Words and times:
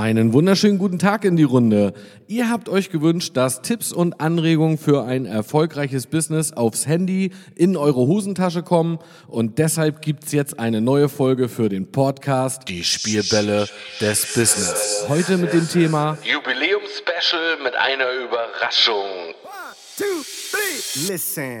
Einen 0.00 0.32
wunderschönen 0.32 0.78
guten 0.78 0.98
Tag 0.98 1.26
in 1.26 1.36
die 1.36 1.42
Runde. 1.42 1.92
Ihr 2.26 2.48
habt 2.48 2.70
euch 2.70 2.88
gewünscht, 2.88 3.36
dass 3.36 3.60
Tipps 3.60 3.92
und 3.92 4.18
Anregungen 4.18 4.78
für 4.78 5.04
ein 5.04 5.26
erfolgreiches 5.26 6.06
Business 6.06 6.54
aufs 6.54 6.86
Handy 6.86 7.32
in 7.54 7.76
eure 7.76 8.06
Hosentasche 8.06 8.62
kommen 8.62 8.98
und 9.28 9.58
deshalb 9.58 10.00
gibt's 10.00 10.32
jetzt 10.32 10.58
eine 10.58 10.80
neue 10.80 11.10
Folge 11.10 11.50
für 11.50 11.68
den 11.68 11.92
Podcast 11.92 12.66
Die 12.68 12.82
Spielbälle 12.82 13.68
des 14.00 14.32
Business. 14.32 15.04
Heute 15.06 15.36
mit 15.36 15.52
dem 15.52 15.68
Thema 15.68 16.16
Jubiläum-Special 16.24 17.58
mit 17.62 17.76
einer 17.76 18.06
Überraschung. 18.24 19.04
One, 19.04 19.76
two, 19.98 20.24
three. 20.50 21.12
Listen. 21.12 21.60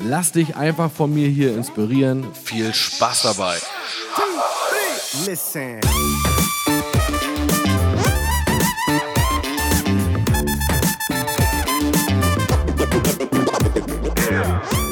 Lass 0.00 0.30
dich 0.30 0.54
einfach 0.54 0.90
von 0.92 1.12
mir 1.12 1.28
hier 1.28 1.56
inspirieren. 1.56 2.26
Viel 2.32 2.72
Spaß 2.72 3.22
dabei. 3.22 3.56
Listen. 5.26 5.80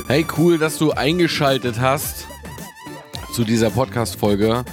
Hey, 0.08 0.26
cool, 0.36 0.58
dass 0.58 0.78
du 0.78 0.90
eingeschaltet 0.90 1.80
hast 1.80 2.26
zu 3.32 3.44
dieser 3.44 3.70
Podcast-Folge. 3.70 4.64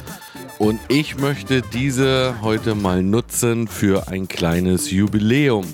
Und 0.58 0.80
ich 0.88 1.18
möchte 1.18 1.62
diese 1.62 2.36
heute 2.42 2.74
mal 2.74 3.04
nutzen 3.04 3.68
für 3.68 4.08
ein 4.08 4.28
kleines 4.28 4.90
Jubiläum. 4.90 5.66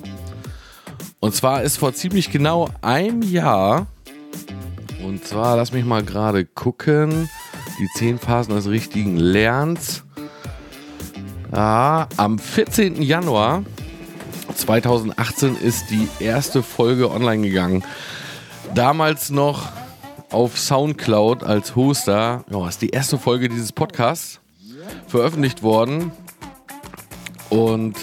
Und 1.19 1.35
zwar 1.35 1.63
ist 1.63 1.77
vor 1.77 1.93
ziemlich 1.93 2.31
genau 2.31 2.69
einem 2.81 3.21
Jahr, 3.21 3.87
und 5.03 5.25
zwar 5.25 5.55
lass 5.55 5.71
mich 5.71 5.85
mal 5.85 6.03
gerade 6.03 6.45
gucken, 6.45 7.29
die 7.79 7.87
zehn 7.95 8.19
Phasen 8.19 8.55
des 8.55 8.67
richtigen 8.67 9.17
Lernens. 9.17 10.03
Ja, 11.51 12.07
am 12.17 12.37
14. 12.37 13.01
Januar 13.01 13.63
2018 14.55 15.55
ist 15.55 15.89
die 15.89 16.07
erste 16.19 16.63
Folge 16.63 17.09
online 17.11 17.47
gegangen. 17.47 17.83
Damals 18.75 19.29
noch 19.29 19.71
auf 20.31 20.59
Soundcloud 20.59 21.43
als 21.43 21.75
Hoster. 21.75 22.43
Ja, 22.51 22.67
ist 22.67 22.81
die 22.81 22.89
erste 22.89 23.17
Folge 23.17 23.49
dieses 23.49 23.71
Podcasts 23.71 24.39
veröffentlicht 25.07 25.63
worden. 25.63 26.11
Und 27.49 27.95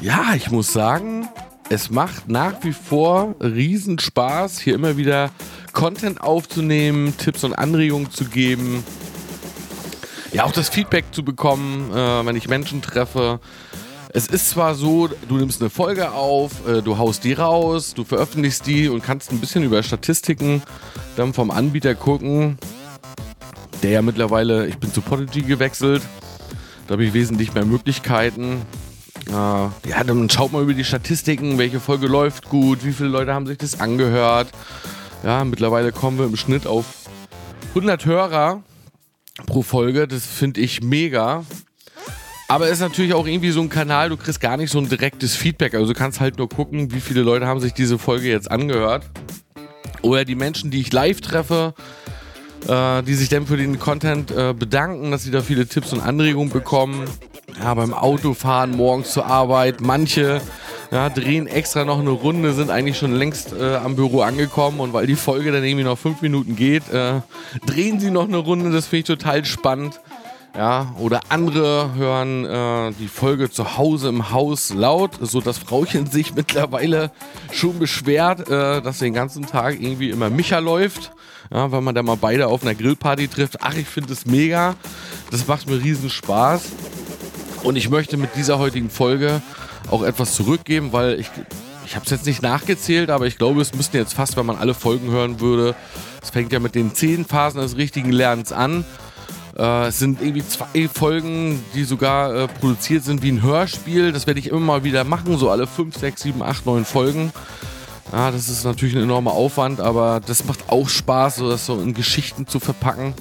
ja, 0.00 0.34
ich 0.34 0.50
muss 0.50 0.72
sagen, 0.72 1.28
es 1.70 1.88
macht 1.88 2.28
nach 2.28 2.64
wie 2.64 2.72
vor 2.72 3.36
riesen 3.40 4.00
Spaß, 4.00 4.58
hier 4.58 4.74
immer 4.74 4.96
wieder 4.96 5.30
Content 5.72 6.20
aufzunehmen, 6.20 7.16
Tipps 7.16 7.44
und 7.44 7.54
Anregungen 7.54 8.10
zu 8.10 8.24
geben. 8.24 8.82
Ja, 10.32 10.44
auch 10.44 10.52
das 10.52 10.68
Feedback 10.68 11.04
zu 11.12 11.24
bekommen, 11.24 11.92
äh, 11.92 12.26
wenn 12.26 12.34
ich 12.34 12.48
Menschen 12.48 12.82
treffe. 12.82 13.38
Es 14.12 14.26
ist 14.26 14.50
zwar 14.50 14.74
so, 14.74 15.08
du 15.28 15.36
nimmst 15.36 15.60
eine 15.60 15.70
Folge 15.70 16.10
auf, 16.10 16.66
äh, 16.66 16.82
du 16.82 16.98
haust 16.98 17.22
die 17.22 17.34
raus, 17.34 17.94
du 17.94 18.02
veröffentlichst 18.02 18.66
die 18.66 18.88
und 18.88 19.04
kannst 19.04 19.30
ein 19.30 19.38
bisschen 19.38 19.62
über 19.62 19.80
Statistiken 19.84 20.62
dann 21.14 21.32
vom 21.32 21.52
Anbieter 21.52 21.94
gucken, 21.94 22.58
der 23.84 23.90
ja 23.90 24.02
mittlerweile, 24.02 24.66
ich 24.66 24.78
bin 24.78 24.92
zu 24.92 25.02
Podigy 25.02 25.42
gewechselt, 25.42 26.02
da 26.88 26.94
habe 26.94 27.04
ich 27.04 27.14
wesentlich 27.14 27.54
mehr 27.54 27.64
Möglichkeiten. 27.64 28.62
Ja, 29.30 29.72
dann 30.04 30.28
schaut 30.28 30.52
mal 30.52 30.62
über 30.62 30.74
die 30.74 30.84
Statistiken, 30.84 31.56
welche 31.56 31.78
Folge 31.78 32.08
läuft 32.08 32.48
gut, 32.48 32.84
wie 32.84 32.92
viele 32.92 33.10
Leute 33.10 33.32
haben 33.32 33.46
sich 33.46 33.58
das 33.58 33.80
angehört. 33.80 34.48
Ja, 35.22 35.44
mittlerweile 35.44 35.92
kommen 35.92 36.18
wir 36.18 36.26
im 36.26 36.36
Schnitt 36.36 36.66
auf 36.66 36.86
100 37.70 38.04
Hörer 38.06 38.62
pro 39.46 39.62
Folge, 39.62 40.08
das 40.08 40.26
finde 40.26 40.60
ich 40.60 40.82
mega. 40.82 41.44
Aber 42.48 42.66
es 42.66 42.72
ist 42.72 42.80
natürlich 42.80 43.14
auch 43.14 43.26
irgendwie 43.26 43.52
so 43.52 43.60
ein 43.60 43.68
Kanal, 43.68 44.08
du 44.08 44.16
kriegst 44.16 44.40
gar 44.40 44.56
nicht 44.56 44.72
so 44.72 44.78
ein 44.78 44.88
direktes 44.88 45.36
Feedback. 45.36 45.74
Also 45.74 45.92
du 45.92 45.96
kannst 45.96 46.18
halt 46.18 46.36
nur 46.38 46.48
gucken, 46.48 46.92
wie 46.92 47.00
viele 47.00 47.22
Leute 47.22 47.46
haben 47.46 47.60
sich 47.60 47.72
diese 47.72 47.96
Folge 47.96 48.28
jetzt 48.28 48.50
angehört. 48.50 49.04
Oder 50.02 50.24
die 50.24 50.34
Menschen, 50.34 50.72
die 50.72 50.80
ich 50.80 50.92
live 50.92 51.20
treffe, 51.20 51.74
äh, 52.66 53.02
die 53.04 53.14
sich 53.14 53.28
dann 53.28 53.46
für 53.46 53.56
den 53.56 53.78
Content 53.78 54.32
äh, 54.32 54.52
bedanken, 54.52 55.12
dass 55.12 55.22
sie 55.22 55.30
da 55.30 55.42
viele 55.42 55.66
Tipps 55.66 55.92
und 55.92 56.00
Anregungen 56.00 56.50
bekommen. 56.50 57.04
Ja, 57.58 57.74
beim 57.74 57.94
Autofahren 57.94 58.76
morgens 58.76 59.12
zur 59.12 59.26
Arbeit. 59.26 59.80
Manche 59.80 60.40
ja, 60.90 61.08
drehen 61.08 61.46
extra 61.46 61.84
noch 61.84 62.00
eine 62.00 62.10
Runde, 62.10 62.52
sind 62.52 62.70
eigentlich 62.70 62.98
schon 62.98 63.12
längst 63.12 63.52
äh, 63.52 63.76
am 63.76 63.96
Büro 63.96 64.22
angekommen 64.22 64.80
und 64.80 64.92
weil 64.92 65.06
die 65.06 65.16
Folge 65.16 65.52
dann 65.52 65.64
irgendwie 65.64 65.84
noch 65.84 65.98
fünf 65.98 66.20
Minuten 66.20 66.56
geht, 66.56 66.88
äh, 66.92 67.20
drehen 67.66 68.00
sie 68.00 68.10
noch 68.10 68.26
eine 68.26 68.38
Runde. 68.38 68.70
Das 68.70 68.86
finde 68.86 69.00
ich 69.00 69.06
total 69.06 69.44
spannend. 69.44 70.00
Ja, 70.56 70.92
oder 70.98 71.20
andere 71.28 71.94
hören 71.94 72.44
äh, 72.44 72.92
die 72.98 73.06
Folge 73.06 73.50
zu 73.50 73.76
Hause 73.76 74.08
im 74.08 74.32
Haus 74.32 74.74
laut, 74.74 75.12
so 75.20 75.40
dass 75.40 75.58
Frauchen 75.58 76.06
sich 76.06 76.34
mittlerweile 76.34 77.12
schon 77.52 77.78
beschwert, 77.78 78.48
äh, 78.48 78.82
dass 78.82 78.98
den 78.98 79.14
ganzen 79.14 79.46
Tag 79.46 79.80
irgendwie 79.80 80.10
immer 80.10 80.28
Micha 80.28 80.58
läuft. 80.58 81.12
Ja, 81.52 81.70
weil 81.70 81.80
man 81.80 81.94
da 81.94 82.02
mal 82.02 82.16
beide 82.16 82.48
auf 82.48 82.62
einer 82.62 82.74
Grillparty 82.74 83.28
trifft. 83.28 83.58
Ach, 83.60 83.74
ich 83.74 83.86
finde 83.86 84.12
es 84.12 84.26
mega. 84.26 84.76
Das 85.30 85.46
macht 85.46 85.68
mir 85.68 85.82
riesen 85.82 86.10
Spaß. 86.10 86.62
Und 87.62 87.76
ich 87.76 87.90
möchte 87.90 88.16
mit 88.16 88.36
dieser 88.36 88.58
heutigen 88.58 88.90
Folge 88.90 89.42
auch 89.90 90.02
etwas 90.02 90.34
zurückgeben, 90.34 90.92
weil 90.92 91.20
ich, 91.20 91.30
ich 91.84 91.94
habe 91.94 92.04
es 92.04 92.10
jetzt 92.10 92.26
nicht 92.26 92.42
nachgezählt, 92.42 93.10
aber 93.10 93.26
ich 93.26 93.38
glaube, 93.38 93.60
es 93.60 93.74
müssten 93.74 93.96
jetzt 93.96 94.14
fast, 94.14 94.36
wenn 94.36 94.46
man 94.46 94.56
alle 94.56 94.74
Folgen 94.74 95.10
hören 95.10 95.40
würde, 95.40 95.74
es 96.22 96.30
fängt 96.30 96.52
ja 96.52 96.60
mit 96.60 96.74
den 96.74 96.94
zehn 96.94 97.24
Phasen 97.24 97.60
des 97.60 97.76
richtigen 97.76 98.12
Lernens 98.12 98.52
an. 98.52 98.84
Äh, 99.56 99.88
es 99.88 99.98
sind 99.98 100.20
irgendwie 100.20 100.46
zwei 100.46 100.88
Folgen, 100.88 101.62
die 101.74 101.84
sogar 101.84 102.34
äh, 102.34 102.48
produziert 102.48 103.04
sind 103.04 103.22
wie 103.22 103.32
ein 103.32 103.42
Hörspiel. 103.42 104.12
Das 104.12 104.26
werde 104.26 104.40
ich 104.40 104.48
immer 104.48 104.60
mal 104.60 104.84
wieder 104.84 105.04
machen, 105.04 105.36
so 105.38 105.50
alle 105.50 105.66
fünf, 105.66 105.96
sechs, 105.96 106.22
sieben, 106.22 106.42
acht, 106.42 106.66
neun 106.66 106.84
Folgen. 106.84 107.32
Ja, 108.12 108.30
das 108.30 108.48
ist 108.48 108.64
natürlich 108.64 108.96
ein 108.96 109.02
enormer 109.02 109.32
Aufwand, 109.32 109.80
aber 109.80 110.20
das 110.24 110.44
macht 110.44 110.68
auch 110.68 110.88
Spaß, 110.88 111.36
so 111.36 111.48
das 111.48 111.66
so 111.66 111.80
in 111.80 111.94
Geschichten 111.94 112.46
zu 112.46 112.58
verpacken. 112.58 113.14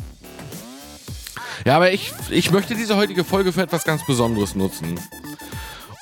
Ja, 1.65 1.75
aber 1.75 1.91
ich, 1.91 2.13
ich 2.29 2.51
möchte 2.51 2.75
diese 2.75 2.95
heutige 2.95 3.23
Folge 3.23 3.51
für 3.51 3.61
etwas 3.61 3.83
ganz 3.83 4.05
Besonderes 4.05 4.55
nutzen. 4.55 4.99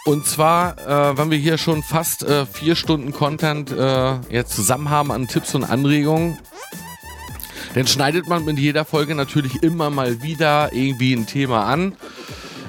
Und 0.05 0.25
zwar, 0.25 0.77
äh, 0.77 1.17
wenn 1.17 1.31
wir 1.31 1.37
hier 1.37 1.57
schon 1.57 1.83
fast 1.83 2.23
äh, 2.23 2.45
vier 2.45 2.75
Stunden 2.75 3.11
Content 3.11 3.71
äh, 3.71 4.19
jetzt 4.29 4.55
zusammen 4.55 4.89
haben 4.89 5.11
an 5.11 5.27
Tipps 5.27 5.53
und 5.53 5.65
Anregungen, 5.65 6.37
dann 7.73 7.87
schneidet 7.87 8.27
man 8.27 8.45
mit 8.45 8.57
jeder 8.57 8.85
Folge 8.85 9.15
natürlich 9.15 9.63
immer 9.63 9.89
mal 9.89 10.21
wieder 10.21 10.71
irgendwie 10.71 11.13
ein 11.13 11.25
Thema 11.25 11.65
an. 11.65 11.93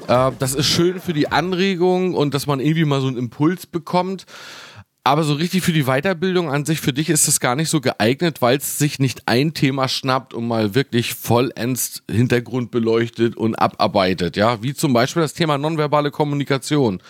Äh, 0.08 0.32
das 0.38 0.54
ist 0.54 0.66
schön 0.66 1.00
für 1.00 1.12
die 1.12 1.30
Anregung 1.30 2.14
und 2.14 2.34
dass 2.34 2.46
man 2.46 2.58
irgendwie 2.58 2.84
mal 2.84 3.00
so 3.00 3.06
einen 3.06 3.16
Impuls 3.16 3.66
bekommt. 3.66 4.26
Aber 5.08 5.24
so 5.24 5.32
richtig 5.32 5.62
für 5.62 5.72
die 5.72 5.84
Weiterbildung 5.84 6.50
an 6.50 6.66
sich, 6.66 6.80
für 6.80 6.92
dich 6.92 7.08
ist 7.08 7.28
es 7.28 7.40
gar 7.40 7.56
nicht 7.56 7.70
so 7.70 7.80
geeignet, 7.80 8.42
weil 8.42 8.58
es 8.58 8.76
sich 8.76 8.98
nicht 8.98 9.22
ein 9.24 9.54
Thema 9.54 9.88
schnappt 9.88 10.34
und 10.34 10.46
mal 10.46 10.74
wirklich 10.74 11.14
vollends 11.14 12.02
Hintergrund 12.10 12.70
beleuchtet 12.70 13.34
und 13.34 13.54
abarbeitet. 13.54 14.36
Ja, 14.36 14.62
wie 14.62 14.74
zum 14.74 14.92
Beispiel 14.92 15.22
das 15.22 15.32
Thema 15.32 15.56
nonverbale 15.56 16.10
Kommunikation. 16.10 17.00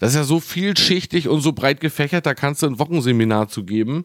Das 0.00 0.10
ist 0.10 0.16
ja 0.16 0.24
so 0.24 0.40
vielschichtig 0.40 1.28
und 1.28 1.42
so 1.42 1.52
breit 1.52 1.80
gefächert, 1.80 2.26
da 2.26 2.34
kannst 2.34 2.62
du 2.62 2.66
ein 2.66 2.80
Wochenseminar 2.80 3.46
zu 3.48 3.62
geben. 3.62 4.04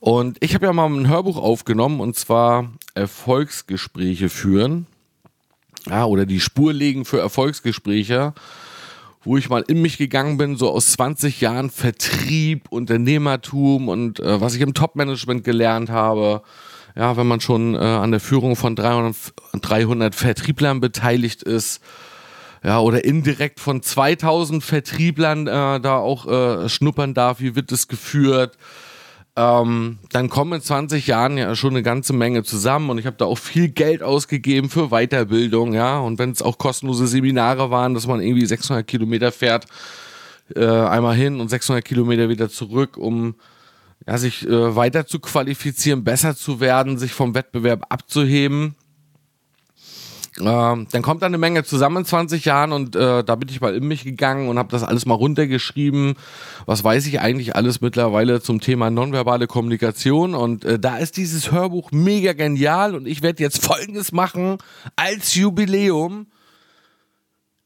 Und 0.00 0.38
ich 0.40 0.54
habe 0.54 0.64
ja 0.64 0.72
mal 0.72 0.86
ein 0.86 1.10
Hörbuch 1.10 1.36
aufgenommen 1.36 2.00
und 2.00 2.16
zwar 2.16 2.72
Erfolgsgespräche 2.94 4.30
führen. 4.30 4.86
Ja, 5.90 6.06
oder 6.06 6.24
die 6.24 6.40
Spur 6.40 6.72
legen 6.72 7.04
für 7.04 7.20
Erfolgsgespräche 7.20 8.32
wo 9.24 9.36
ich 9.36 9.48
mal 9.48 9.64
in 9.68 9.80
mich 9.80 9.98
gegangen 9.98 10.36
bin, 10.36 10.56
so 10.56 10.70
aus 10.70 10.92
20 10.92 11.40
Jahren 11.40 11.70
Vertrieb, 11.70 12.66
Unternehmertum 12.70 13.88
und 13.88 14.20
äh, 14.20 14.40
was 14.40 14.54
ich 14.54 14.60
im 14.60 14.74
Top-Management 14.74 15.44
gelernt 15.44 15.90
habe. 15.90 16.42
Ja, 16.94 17.16
wenn 17.16 17.26
man 17.26 17.40
schon 17.40 17.74
äh, 17.74 17.78
an 17.78 18.10
der 18.10 18.20
Führung 18.20 18.54
von 18.56 18.76
300, 18.76 19.16
300 19.60 20.14
Vertrieblern 20.14 20.80
beteiligt 20.80 21.42
ist, 21.42 21.80
ja, 22.64 22.78
oder 22.78 23.04
indirekt 23.04 23.58
von 23.60 23.82
2000 23.82 24.62
Vertrieblern 24.62 25.46
äh, 25.46 25.80
da 25.80 25.96
auch 25.96 26.26
äh, 26.26 26.68
schnuppern 26.68 27.14
darf, 27.14 27.40
wie 27.40 27.56
wird 27.56 27.72
es 27.72 27.88
geführt. 27.88 28.56
Ähm, 29.34 29.98
dann 30.10 30.28
kommen 30.28 30.54
in 30.54 30.60
20 30.60 31.06
Jahren 31.06 31.38
ja 31.38 31.54
schon 31.56 31.70
eine 31.70 31.82
ganze 31.82 32.12
Menge 32.12 32.42
zusammen 32.42 32.90
und 32.90 32.98
ich 32.98 33.06
habe 33.06 33.16
da 33.16 33.24
auch 33.24 33.38
viel 33.38 33.68
Geld 33.68 34.02
ausgegeben 34.02 34.68
für 34.68 34.88
Weiterbildung, 34.88 35.72
ja. 35.72 35.98
Und 36.00 36.18
wenn 36.18 36.30
es 36.30 36.42
auch 36.42 36.58
kostenlose 36.58 37.06
Seminare 37.06 37.70
waren, 37.70 37.94
dass 37.94 38.06
man 38.06 38.20
irgendwie 38.20 38.44
600 38.44 38.86
Kilometer 38.86 39.32
fährt, 39.32 39.66
äh, 40.54 40.66
einmal 40.66 41.16
hin 41.16 41.40
und 41.40 41.48
600 41.48 41.82
Kilometer 41.82 42.28
wieder 42.28 42.50
zurück, 42.50 42.98
um 42.98 43.36
ja, 44.06 44.18
sich 44.18 44.46
äh, 44.46 44.76
weiter 44.76 45.06
zu 45.06 45.18
qualifizieren, 45.18 46.04
besser 46.04 46.36
zu 46.36 46.60
werden, 46.60 46.98
sich 46.98 47.12
vom 47.12 47.34
Wettbewerb 47.34 47.86
abzuheben. 47.88 48.74
Ähm, 50.40 50.86
dann 50.90 51.02
kommt 51.02 51.22
da 51.22 51.26
eine 51.26 51.38
Menge 51.38 51.62
zusammen 51.62 51.98
in 51.98 52.04
20 52.04 52.44
Jahren 52.44 52.72
und 52.72 52.96
äh, 52.96 53.22
da 53.22 53.34
bin 53.36 53.48
ich 53.50 53.60
mal 53.60 53.74
in 53.74 53.86
mich 53.86 54.02
gegangen 54.02 54.48
und 54.48 54.58
habe 54.58 54.70
das 54.70 54.82
alles 54.82 55.04
mal 55.04 55.14
runtergeschrieben. 55.14 56.14
Was 56.64 56.82
weiß 56.82 57.06
ich 57.06 57.20
eigentlich 57.20 57.54
alles 57.54 57.80
mittlerweile 57.80 58.40
zum 58.40 58.60
Thema 58.60 58.90
nonverbale 58.90 59.46
Kommunikation 59.46 60.34
und 60.34 60.64
äh, 60.64 60.78
da 60.78 60.96
ist 60.96 61.18
dieses 61.18 61.52
Hörbuch 61.52 61.90
mega 61.92 62.32
genial 62.32 62.94
und 62.94 63.06
ich 63.06 63.22
werde 63.22 63.42
jetzt 63.42 63.62
Folgendes 63.64 64.12
machen 64.12 64.56
als 64.96 65.34
Jubiläum 65.34 66.26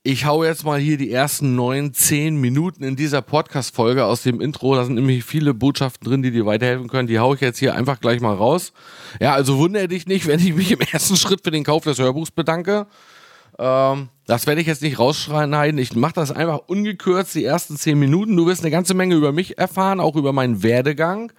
ich 0.06 0.25
hau 0.25 0.44
jetzt 0.44 0.64
mal 0.64 0.79
hier 0.79 0.99
die 0.99 1.11
ersten 1.11 1.56
neun, 1.56 1.93
zehn 1.93 2.37
Minuten 2.37 2.85
in 2.85 2.94
dieser 2.94 3.23
Podcast-Folge 3.23 4.05
aus 4.05 4.23
dem 4.23 4.41
Intro. 4.41 4.76
Da 4.76 4.85
sind 4.85 4.94
nämlich 4.94 5.25
viele 5.25 5.53
Botschaften 5.53 6.08
drin, 6.08 6.23
die 6.23 6.31
dir 6.31 6.47
weiterhelfen 6.47 6.87
können. 6.87 7.08
Die 7.08 7.19
hau 7.19 7.35
ich 7.35 7.41
jetzt 7.41 7.58
hier 7.58 7.75
einfach 7.75 8.00
gleich 8.00 8.20
mal 8.20 8.35
raus. 8.35 8.73
Ja, 9.20 9.35
also 9.35 9.58
wundere 9.58 9.88
dich 9.88 10.06
nicht, 10.06 10.26
wenn 10.29 10.38
ich 10.38 10.55
mich 10.55 10.70
im 10.70 10.79
ersten 10.81 11.17
Schritt 11.17 11.41
für 11.43 11.50
den 11.50 11.64
Kauf 11.64 11.82
des 11.82 11.99
Hörbuchs 11.99 12.31
bedanke. 12.31 12.87
Ähm, 13.58 14.08
das 14.29 14.47
werde 14.47 14.61
ich 14.61 14.69
jetzt 14.69 14.82
nicht 14.82 15.00
rausschneiden. 15.00 15.79
Ich 15.79 15.97
mache 15.97 16.14
das 16.14 16.31
einfach 16.31 16.61
ungekürzt, 16.69 17.35
die 17.35 17.44
ersten 17.44 17.76
zehn 17.76 17.99
Minuten. 17.99 18.37
Du 18.37 18.47
wirst 18.47 18.62
eine 18.62 18.70
ganze 18.70 18.94
Menge 18.94 19.17
über 19.17 19.32
mich 19.32 19.59
erfahren, 19.59 19.99
auch 19.99 20.14
über 20.14 20.32
meinen 20.32 20.62
Werdegang 20.62 21.32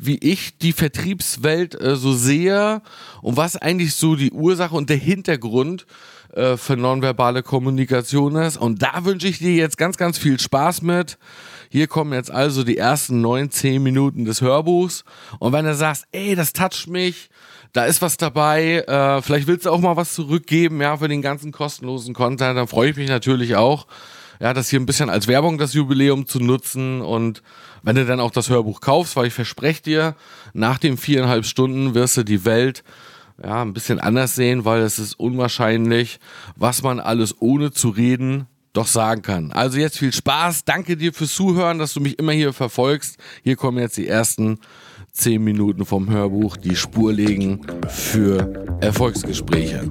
wie 0.00 0.18
ich 0.18 0.58
die 0.58 0.72
Vertriebswelt 0.72 1.74
äh, 1.80 1.96
so 1.96 2.12
sehe 2.12 2.82
und 3.20 3.36
was 3.36 3.56
eigentlich 3.56 3.96
so 3.96 4.14
die 4.14 4.30
Ursache 4.30 4.76
und 4.76 4.88
der 4.88 4.96
Hintergrund 4.96 5.86
äh, 6.34 6.56
für 6.56 6.76
nonverbale 6.76 7.42
Kommunikation 7.42 8.36
ist. 8.36 8.56
Und 8.56 8.82
da 8.82 9.04
wünsche 9.04 9.28
ich 9.28 9.38
dir 9.38 9.54
jetzt 9.54 9.78
ganz, 9.78 9.96
ganz 9.96 10.18
viel 10.18 10.38
Spaß 10.38 10.82
mit. 10.82 11.18
Hier 11.70 11.86
kommen 11.86 12.12
jetzt 12.12 12.30
also 12.30 12.64
die 12.64 12.78
ersten 12.78 13.20
neun, 13.20 13.50
zehn 13.50 13.82
Minuten 13.82 14.24
des 14.24 14.40
Hörbuchs. 14.40 15.04
Und 15.38 15.52
wenn 15.52 15.64
du 15.64 15.74
sagst, 15.74 16.04
ey, 16.12 16.34
das 16.34 16.52
toucht 16.52 16.88
mich, 16.88 17.28
da 17.72 17.84
ist 17.84 18.00
was 18.00 18.16
dabei, 18.16 18.84
äh, 18.86 19.22
vielleicht 19.22 19.46
willst 19.46 19.66
du 19.66 19.70
auch 19.70 19.80
mal 19.80 19.96
was 19.96 20.14
zurückgeben, 20.14 20.80
ja, 20.80 20.96
für 20.96 21.08
den 21.08 21.22
ganzen 21.22 21.52
kostenlosen 21.52 22.14
Content, 22.14 22.56
dann 22.56 22.68
freue 22.68 22.90
ich 22.90 22.96
mich 22.96 23.08
natürlich 23.08 23.56
auch, 23.56 23.86
ja, 24.40 24.54
das 24.54 24.70
hier 24.70 24.80
ein 24.80 24.86
bisschen 24.86 25.10
als 25.10 25.26
Werbung 25.28 25.58
das 25.58 25.74
Jubiläum 25.74 26.26
zu 26.26 26.40
nutzen 26.40 27.02
und 27.02 27.42
wenn 27.82 27.96
du 27.96 28.06
dann 28.06 28.20
auch 28.20 28.30
das 28.30 28.50
Hörbuch 28.50 28.80
kaufst, 28.80 29.16
weil 29.16 29.26
ich 29.26 29.34
verspreche 29.34 29.82
dir, 29.82 30.14
nach 30.52 30.78
den 30.78 30.96
viereinhalb 30.96 31.44
Stunden 31.44 31.94
wirst 31.94 32.16
du 32.16 32.24
die 32.24 32.44
Welt 32.44 32.82
ja, 33.42 33.62
ein 33.62 33.72
bisschen 33.72 34.00
anders 34.00 34.34
sehen, 34.34 34.64
weil 34.64 34.82
es 34.82 34.98
ist 34.98 35.18
unwahrscheinlich, 35.18 36.18
was 36.56 36.82
man 36.82 37.00
alles 37.00 37.40
ohne 37.40 37.70
zu 37.70 37.90
reden 37.90 38.46
doch 38.72 38.86
sagen 38.86 39.22
kann. 39.22 39.52
Also 39.52 39.78
jetzt 39.78 39.98
viel 39.98 40.12
Spaß. 40.12 40.64
Danke 40.64 40.96
dir 40.96 41.12
fürs 41.12 41.34
Zuhören, 41.34 41.78
dass 41.78 41.94
du 41.94 42.00
mich 42.00 42.18
immer 42.18 42.32
hier 42.32 42.52
verfolgst. 42.52 43.16
Hier 43.42 43.56
kommen 43.56 43.78
jetzt 43.78 43.96
die 43.96 44.06
ersten 44.06 44.58
zehn 45.10 45.42
Minuten 45.42 45.84
vom 45.84 46.10
Hörbuch, 46.10 46.56
die 46.56 46.76
Spur 46.76 47.12
legen 47.12 47.60
für 47.88 48.78
Erfolgsgespräche. 48.80 49.90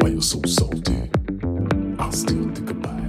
Why 0.00 0.10
you 0.10 0.20
so 0.20 0.42
salty? 0.44 1.10
I 1.98 2.10
still 2.12 2.50
think 2.52 2.70
about 2.70 2.99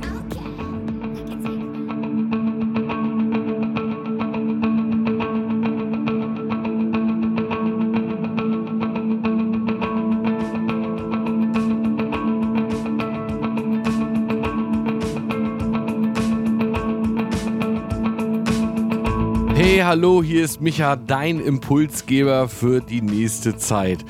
hallo, 19.91 20.23
hier 20.23 20.45
ist 20.45 20.61
Micha, 20.61 20.95
dein 20.95 21.41
Impulsgeber 21.41 22.47
für 22.47 22.79
die 22.79 23.01
nächste 23.01 23.57
Zeit. 23.57 24.05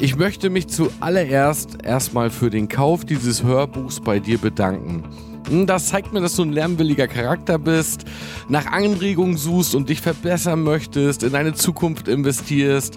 Ich 0.00 0.16
möchte 0.16 0.48
mich 0.48 0.66
zuallererst 0.68 1.84
erstmal 1.84 2.30
für 2.30 2.48
den 2.48 2.70
Kauf 2.70 3.04
dieses 3.04 3.42
Hörbuchs 3.42 4.00
bei 4.00 4.18
dir 4.18 4.38
bedanken. 4.38 5.04
Hm, 5.50 5.66
das 5.66 5.88
zeigt 5.88 6.14
mir, 6.14 6.22
dass 6.22 6.36
du 6.36 6.42
ein 6.42 6.54
lernwilliger 6.54 7.06
Charakter 7.06 7.58
bist, 7.58 8.06
nach 8.48 8.64
Anregungen 8.64 9.36
suchst 9.36 9.74
und 9.74 9.90
dich 9.90 10.00
verbessern 10.00 10.62
möchtest, 10.62 11.22
in 11.22 11.32
deine 11.32 11.52
Zukunft 11.52 12.08
investierst. 12.08 12.96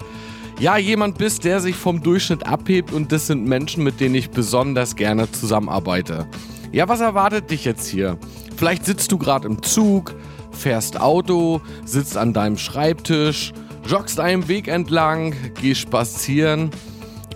Ja, 0.61 0.77
jemand 0.77 1.17
bist, 1.17 1.43
der 1.43 1.59
sich 1.59 1.75
vom 1.75 2.01
Durchschnitt 2.01 2.47
abhebt 2.47 2.93
und 2.93 3.11
das 3.11 3.27
sind 3.27 3.49
Menschen, 3.49 3.83
mit 3.83 3.99
denen 3.99 4.15
ich 4.15 4.29
besonders 4.29 4.95
gerne 4.95 5.29
zusammenarbeite. 5.29 6.25
Ja, 6.71 6.87
was 6.87 7.01
erwartet 7.01 7.51
dich 7.51 7.65
jetzt 7.65 7.89
hier? 7.89 8.17
Vielleicht 8.55 8.85
sitzt 8.85 9.11
du 9.11 9.17
gerade 9.17 9.45
im 9.45 9.61
Zug, 9.61 10.15
fährst 10.59 10.99
Auto, 10.99 11.61
sitzt 11.85 12.17
an 12.17 12.33
deinem 12.33 12.57
Schreibtisch, 12.57 13.53
joggst 13.87 14.19
einen 14.19 14.47
Weg 14.47 14.67
entlang, 14.67 15.33
gehst 15.59 15.81
spazieren 15.81 16.69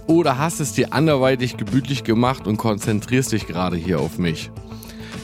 oder 0.06 0.38
hast 0.38 0.60
es 0.60 0.74
dir 0.74 0.94
anderweitig 0.94 1.58
gemütlich 1.58 2.04
gemacht 2.04 2.46
und 2.46 2.58
konzentrierst 2.58 3.32
dich 3.32 3.48
gerade 3.48 3.78
hier 3.78 4.00
auf 4.00 4.18
mich. 4.18 4.52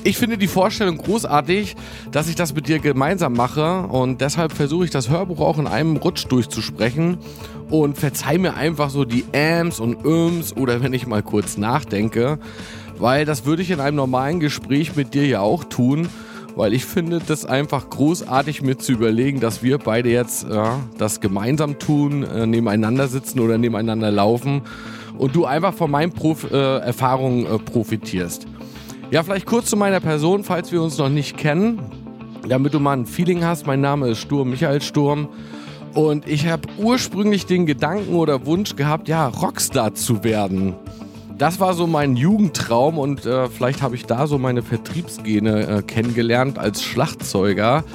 Ich 0.05 0.17
finde 0.17 0.37
die 0.37 0.47
Vorstellung 0.47 0.97
großartig, 0.97 1.75
dass 2.11 2.29
ich 2.29 2.35
das 2.35 2.55
mit 2.55 2.69
dir 2.69 2.79
gemeinsam 2.79 3.33
mache 3.33 3.81
und 3.81 4.21
deshalb 4.21 4.53
versuche 4.53 4.85
ich 4.85 4.91
das 4.91 5.09
Hörbuch 5.09 5.41
auch 5.41 5.59
in 5.59 5.67
einem 5.67 5.97
Rutsch 5.97 6.25
durchzusprechen 6.29 7.17
und 7.69 7.97
verzeih 7.97 8.37
mir 8.37 8.55
einfach 8.55 8.89
so 8.89 9.03
die 9.03 9.25
Ams 9.35 9.81
und 9.81 10.05
Öms 10.05 10.55
oder 10.55 10.81
wenn 10.81 10.93
ich 10.93 11.05
mal 11.05 11.21
kurz 11.21 11.57
nachdenke, 11.57 12.39
weil 12.97 13.25
das 13.25 13.45
würde 13.45 13.61
ich 13.61 13.71
in 13.71 13.81
einem 13.81 13.97
normalen 13.97 14.39
Gespräch 14.39 14.95
mit 14.95 15.13
dir 15.13 15.27
ja 15.27 15.41
auch 15.41 15.65
tun 15.65 16.07
weil 16.59 16.73
ich 16.73 16.83
finde 16.83 17.21
das 17.25 17.45
einfach 17.45 17.89
großartig 17.89 18.61
mir 18.61 18.77
zu 18.77 18.91
überlegen, 18.91 19.39
dass 19.39 19.63
wir 19.63 19.77
beide 19.77 20.09
jetzt 20.09 20.43
äh, 20.43 20.61
das 20.97 21.21
gemeinsam 21.21 21.79
tun, 21.79 22.23
äh, 22.23 22.45
nebeneinander 22.45 23.07
sitzen 23.07 23.39
oder 23.39 23.57
nebeneinander 23.57 24.11
laufen 24.11 24.63
und 25.17 25.37
du 25.37 25.45
einfach 25.45 25.73
von 25.73 25.89
meinen 25.89 26.11
Prof 26.11 26.51
äh, 26.51 26.79
Erfahrungen 26.79 27.45
äh, 27.45 27.59
profitierst. 27.59 28.45
Ja, 29.09 29.23
vielleicht 29.23 29.45
kurz 29.45 29.69
zu 29.69 29.77
meiner 29.77 30.01
Person, 30.01 30.43
falls 30.43 30.73
wir 30.73 30.83
uns 30.83 30.97
noch 30.97 31.07
nicht 31.07 31.37
kennen, 31.37 31.79
damit 32.45 32.73
du 32.73 32.81
mal 32.81 32.97
ein 32.97 33.05
Feeling 33.05 33.45
hast. 33.45 33.65
Mein 33.65 33.79
Name 33.79 34.09
ist 34.09 34.17
Sturm, 34.17 34.49
Michael 34.49 34.81
Sturm. 34.81 35.29
Und 35.93 36.27
ich 36.27 36.45
habe 36.47 36.67
ursprünglich 36.77 37.45
den 37.45 37.67
Gedanken 37.67 38.15
oder 38.15 38.45
Wunsch 38.45 38.75
gehabt, 38.75 39.07
ja, 39.07 39.29
Rockstar 39.29 39.93
zu 39.93 40.25
werden 40.25 40.75
das 41.39 41.59
war 41.61 41.73
so 41.73 41.87
mein 41.87 42.17
Jugendtraum 42.17 42.97
und 42.97 43.25
äh, 43.25 43.47
vielleicht 43.47 43.81
habe 43.81 43.95
ich 43.95 44.05
da 44.05 44.27
so 44.27 44.37
meine 44.37 44.61
Vertriebsgene 44.61 45.67
äh, 45.67 45.81
kennengelernt 45.81 46.59
als 46.59 46.83
Schlagzeuger. 46.83 47.85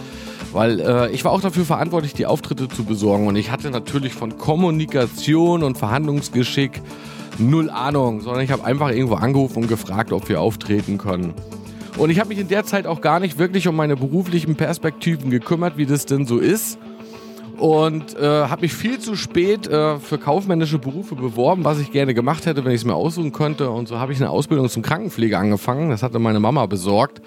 Weil 0.52 0.80
äh, 0.80 1.10
ich 1.10 1.24
war 1.24 1.32
auch 1.32 1.42
dafür 1.42 1.64
verantwortlich, 1.64 2.14
die 2.14 2.26
Auftritte 2.26 2.68
zu 2.68 2.84
besorgen. 2.84 3.26
Und 3.26 3.36
ich 3.36 3.50
hatte 3.50 3.70
natürlich 3.70 4.14
von 4.14 4.38
Kommunikation 4.38 5.62
und 5.62 5.76
Verhandlungsgeschick 5.76 6.80
null 7.38 7.68
Ahnung, 7.68 8.22
sondern 8.22 8.42
ich 8.42 8.50
habe 8.50 8.64
einfach 8.64 8.90
irgendwo 8.90 9.16
angerufen 9.16 9.64
und 9.64 9.68
gefragt, 9.68 10.12
ob 10.12 10.28
wir 10.28 10.40
auftreten 10.40 10.96
können. 10.96 11.34
Und 11.98 12.10
ich 12.10 12.20
habe 12.20 12.30
mich 12.30 12.38
in 12.38 12.48
der 12.48 12.64
Zeit 12.64 12.86
auch 12.86 13.00
gar 13.00 13.20
nicht 13.20 13.38
wirklich 13.38 13.68
um 13.68 13.76
meine 13.76 13.96
beruflichen 13.96 14.56
Perspektiven 14.56 15.30
gekümmert, 15.30 15.76
wie 15.76 15.86
das 15.86 16.06
denn 16.06 16.24
so 16.24 16.38
ist 16.38 16.78
und 17.58 18.16
äh, 18.16 18.46
habe 18.46 18.62
mich 18.62 18.74
viel 18.74 18.98
zu 18.98 19.16
spät 19.16 19.66
äh, 19.66 19.98
für 19.98 20.18
kaufmännische 20.18 20.78
Berufe 20.78 21.14
beworben, 21.14 21.64
was 21.64 21.78
ich 21.78 21.92
gerne 21.92 22.14
gemacht 22.14 22.46
hätte, 22.46 22.64
wenn 22.64 22.72
ich 22.72 22.80
es 22.80 22.84
mir 22.84 22.94
aussuchen 22.94 23.32
könnte. 23.32 23.70
Und 23.70 23.88
so 23.88 23.98
habe 23.98 24.12
ich 24.12 24.20
eine 24.20 24.30
Ausbildung 24.30 24.68
zum 24.68 24.82
Krankenpfleger 24.82 25.38
angefangen. 25.38 25.90
Das 25.90 26.02
hatte 26.02 26.18
meine 26.18 26.40
Mama 26.40 26.66
besorgt. 26.66 27.22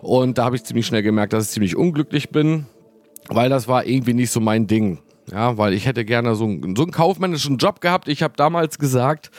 Und 0.00 0.38
da 0.38 0.44
habe 0.44 0.56
ich 0.56 0.64
ziemlich 0.64 0.86
schnell 0.86 1.02
gemerkt, 1.02 1.32
dass 1.32 1.46
ich 1.46 1.50
ziemlich 1.50 1.76
unglücklich 1.76 2.30
bin, 2.30 2.66
weil 3.28 3.50
das 3.50 3.68
war 3.68 3.84
irgendwie 3.84 4.14
nicht 4.14 4.30
so 4.30 4.40
mein 4.40 4.66
Ding. 4.66 4.98
Ja, 5.30 5.58
weil 5.58 5.74
ich 5.74 5.86
hätte 5.86 6.04
gerne 6.04 6.34
so, 6.34 6.44
einen, 6.44 6.74
so 6.74 6.82
einen 6.82 6.92
kaufmännischen 6.92 7.58
Job 7.58 7.80
gehabt. 7.80 8.08
Ich 8.08 8.22
habe 8.22 8.34
damals 8.36 8.78
gesagt, 8.78 9.30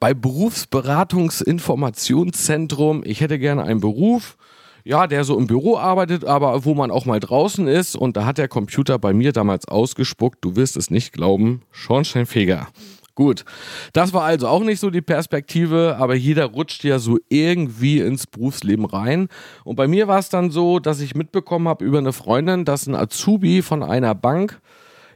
bei 0.00 0.14
Berufsberatungsinformationszentrum, 0.14 3.02
ich 3.04 3.20
hätte 3.20 3.38
gerne 3.38 3.62
einen 3.62 3.80
Beruf, 3.80 4.36
ja, 4.84 5.06
der 5.06 5.24
so 5.24 5.38
im 5.38 5.46
Büro 5.46 5.76
arbeitet, 5.76 6.24
aber 6.24 6.64
wo 6.64 6.74
man 6.74 6.90
auch 6.90 7.06
mal 7.06 7.20
draußen 7.20 7.66
ist. 7.66 7.96
Und 7.96 8.16
da 8.16 8.24
hat 8.24 8.38
der 8.38 8.48
Computer 8.48 8.98
bei 8.98 9.12
mir 9.12 9.32
damals 9.32 9.66
ausgespuckt, 9.68 10.38
du 10.42 10.56
wirst 10.56 10.76
es 10.76 10.90
nicht 10.90 11.12
glauben, 11.12 11.62
Schornsteinfeger. 11.70 12.68
Gut, 13.14 13.44
das 13.92 14.14
war 14.14 14.22
also 14.22 14.48
auch 14.48 14.62
nicht 14.62 14.80
so 14.80 14.88
die 14.88 15.02
Perspektive, 15.02 15.96
aber 15.98 16.14
jeder 16.14 16.46
rutscht 16.46 16.84
ja 16.84 16.98
so 16.98 17.18
irgendwie 17.28 17.98
ins 17.98 18.26
Berufsleben 18.26 18.86
rein. 18.86 19.28
Und 19.64 19.76
bei 19.76 19.88
mir 19.88 20.08
war 20.08 20.18
es 20.18 20.30
dann 20.30 20.50
so, 20.50 20.78
dass 20.78 21.00
ich 21.00 21.14
mitbekommen 21.14 21.68
habe 21.68 21.84
über 21.84 21.98
eine 21.98 22.12
Freundin, 22.12 22.64
dass 22.64 22.86
ein 22.86 22.94
Azubi 22.94 23.62
von 23.62 23.82
einer 23.82 24.14
Bank 24.14 24.60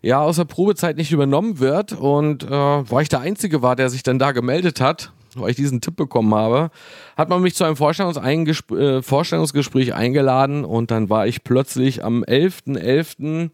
ja 0.02 0.20
aus 0.20 0.36
der 0.36 0.44
Probezeit 0.44 0.98
nicht 0.98 1.12
übernommen 1.12 1.60
wird 1.60 1.92
und 1.92 2.44
äh, 2.44 2.50
weil 2.50 3.04
ich 3.04 3.08
der 3.08 3.20
Einzige 3.20 3.62
war, 3.62 3.74
der 3.74 3.88
sich 3.88 4.02
dann 4.02 4.18
da 4.18 4.32
gemeldet 4.32 4.82
hat, 4.82 5.12
weil 5.40 5.50
ich 5.50 5.56
diesen 5.56 5.80
Tipp 5.80 5.96
bekommen 5.96 6.32
habe, 6.34 6.70
hat 7.16 7.28
man 7.28 7.42
mich 7.42 7.54
zu 7.54 7.62
einem 7.64 7.76
Vorstellungseingesp 7.76 8.72
äh, 8.72 9.02
Vorstellungsgespräch 9.02 9.94
eingeladen 9.94 10.64
und 10.64 10.90
dann 10.90 11.08
war 11.10 11.26
ich 11.26 11.44
plötzlich 11.44 12.02
am 12.04 12.24
11.11. 12.24 12.78
.11., 12.78 13.50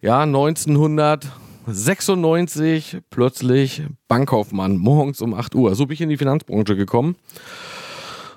ja, 0.00 0.22
1996 0.22 2.98
plötzlich 3.08 3.82
Bankkaufmann 4.08 4.76
morgens 4.76 5.20
um 5.22 5.34
8 5.34 5.54
Uhr. 5.54 5.74
So 5.74 5.86
bin 5.86 5.94
ich 5.94 6.02
in 6.02 6.10
die 6.10 6.18
Finanzbranche 6.18 6.76
gekommen 6.76 7.16